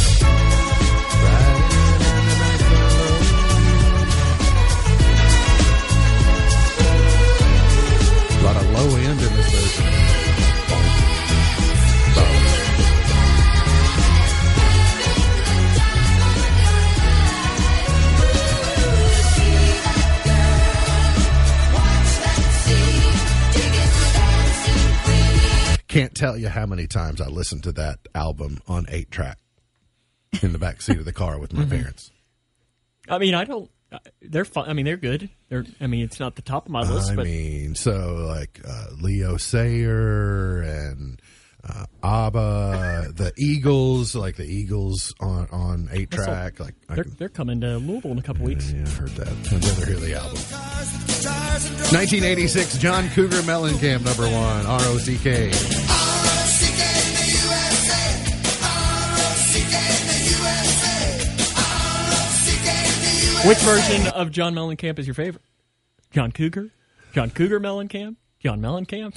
[26.09, 29.39] Tell you how many times I listened to that album on eight track
[30.43, 31.71] in the back seat of the car with my Mm-hmm.
[31.79, 32.11] parents.
[33.09, 33.71] I mean, I don't.
[34.23, 34.69] They're fun.
[34.69, 35.31] I mean, they're good.
[35.49, 35.65] They're.
[35.81, 38.87] I mean, it's not the top of my list, I but mean, so like uh,
[39.01, 41.21] Leo Sayer and
[41.69, 46.59] uh, ABBA, the Eagles, like the Eagles on on eight track.
[46.61, 48.71] Like they're can, they're coming to Louisville in a couple weeks.
[48.73, 49.29] yeah, I heard that.
[49.29, 50.39] I'd rather hear the album.
[51.93, 55.51] 1986, John Cougar Mellencamp, number one, R O C K.
[63.47, 65.43] Which version of John Mellencamp is your favorite?
[66.11, 66.69] John Cougar,
[67.15, 69.17] John Cougar Mellencamp, John Mellencamp.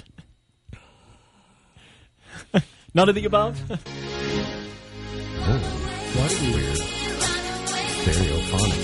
[2.94, 3.60] None of the above.
[5.46, 5.60] Oh,
[6.16, 6.80] what weird.
[8.00, 8.80] Stereophonic.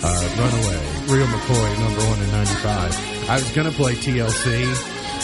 [0.00, 0.80] Uh, Runaway,
[1.12, 3.28] Real McCoy, number one in 95.
[3.28, 4.64] I was going to play TLC,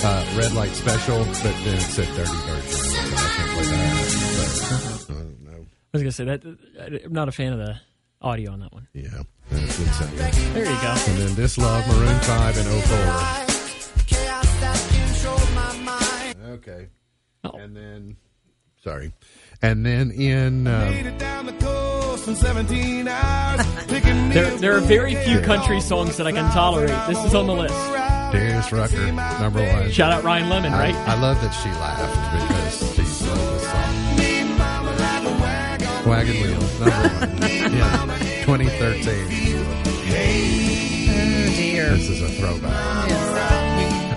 [0.04, 2.70] uh, Red Light Special, but then it said dirty version.
[2.70, 5.06] So I can't play that.
[5.06, 5.60] But, I don't know.
[5.62, 5.62] I
[5.92, 6.42] was gonna say that
[7.04, 7.76] I'm not a fan of the
[8.20, 8.88] audio on that one.
[8.94, 10.16] Yeah, that's insane.
[10.54, 10.94] There you go.
[11.06, 12.66] And then This Love, Maroon 5, and
[13.46, 13.53] 04.
[16.54, 16.88] Okay.
[17.42, 17.50] Oh.
[17.50, 18.16] And then,
[18.82, 19.12] sorry.
[19.60, 23.66] And then in, um, Made it down the coast in 17 hours.
[23.88, 26.94] picking There, there are very few country songs that I can tolerate.
[27.08, 27.74] This is on the list.
[28.32, 29.90] Darius Rucker, number one.
[29.90, 30.94] Shout out Ryan Lemond, I, right?
[31.08, 34.14] I love that she laughed because she loved this song.
[36.08, 37.42] Wagon Wheel, number one.
[37.50, 39.74] yeah, 2013.
[41.06, 41.90] Oh dear.
[41.90, 43.23] This is a throwback.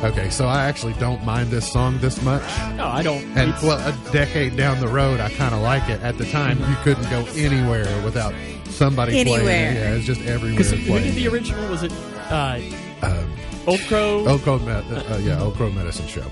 [0.04, 2.44] Okay, so I actually don't mind this song this much.
[2.76, 3.24] no, I don't.
[3.38, 6.02] And It's- well, a decade down the road, I kind of like it.
[6.02, 8.34] At the time, you couldn't go anywhere without
[8.70, 9.72] somebody playing Anywhere.
[9.72, 9.76] it.
[9.76, 10.58] Yeah, it's just everywhere.
[10.58, 11.68] 'cause who playing did the original?
[11.70, 11.92] Was it
[12.30, 12.60] uh,
[13.02, 13.32] Um,
[13.66, 14.26] Old Crow?
[14.28, 14.82] Oak Crow, Me- uh,
[15.14, 16.24] uh, yeah, Oak Crow Medicine Show.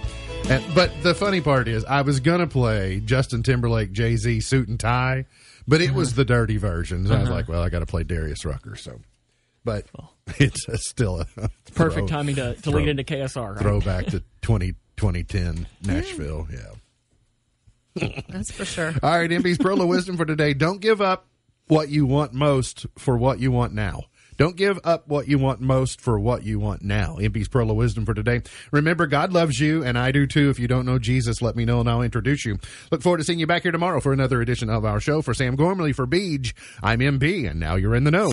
[0.50, 4.68] And, but the funny part is, I was gonna play Justin Timberlake, Jay Z, suit
[4.68, 5.26] and tie,
[5.68, 7.08] but it was the dirty version.
[7.08, 8.76] So I was like, well, I got to play Darius Rucker.
[8.76, 9.00] So,
[9.66, 9.86] but
[10.40, 11.26] it's uh, still a
[11.74, 13.56] Perfect throw- timing to, to throw- lead into KSR.
[13.56, 13.62] Right?
[13.62, 16.48] throwback to 20, 2010 Nashville.
[16.50, 18.12] Yeah.
[18.30, 18.94] That's for sure.
[19.04, 20.54] All right, MB's Pearl of Wisdom for today.
[20.54, 21.28] Don't give up
[21.68, 24.02] what you want most for what you want now.
[24.38, 27.16] Don't give up what you want most for what you want now.
[27.22, 28.42] MB's Pearl of Wisdom for today.
[28.74, 30.50] Remember, God loves you, and I do too.
[30.50, 32.58] If you don't know Jesus, let me know and I'll introduce you.
[32.92, 35.22] Look forward to seeing you back here tomorrow for another edition of our show.
[35.22, 36.52] For Sam Gormley, for Beej,
[36.84, 38.24] I'm MB, and now you're in the know.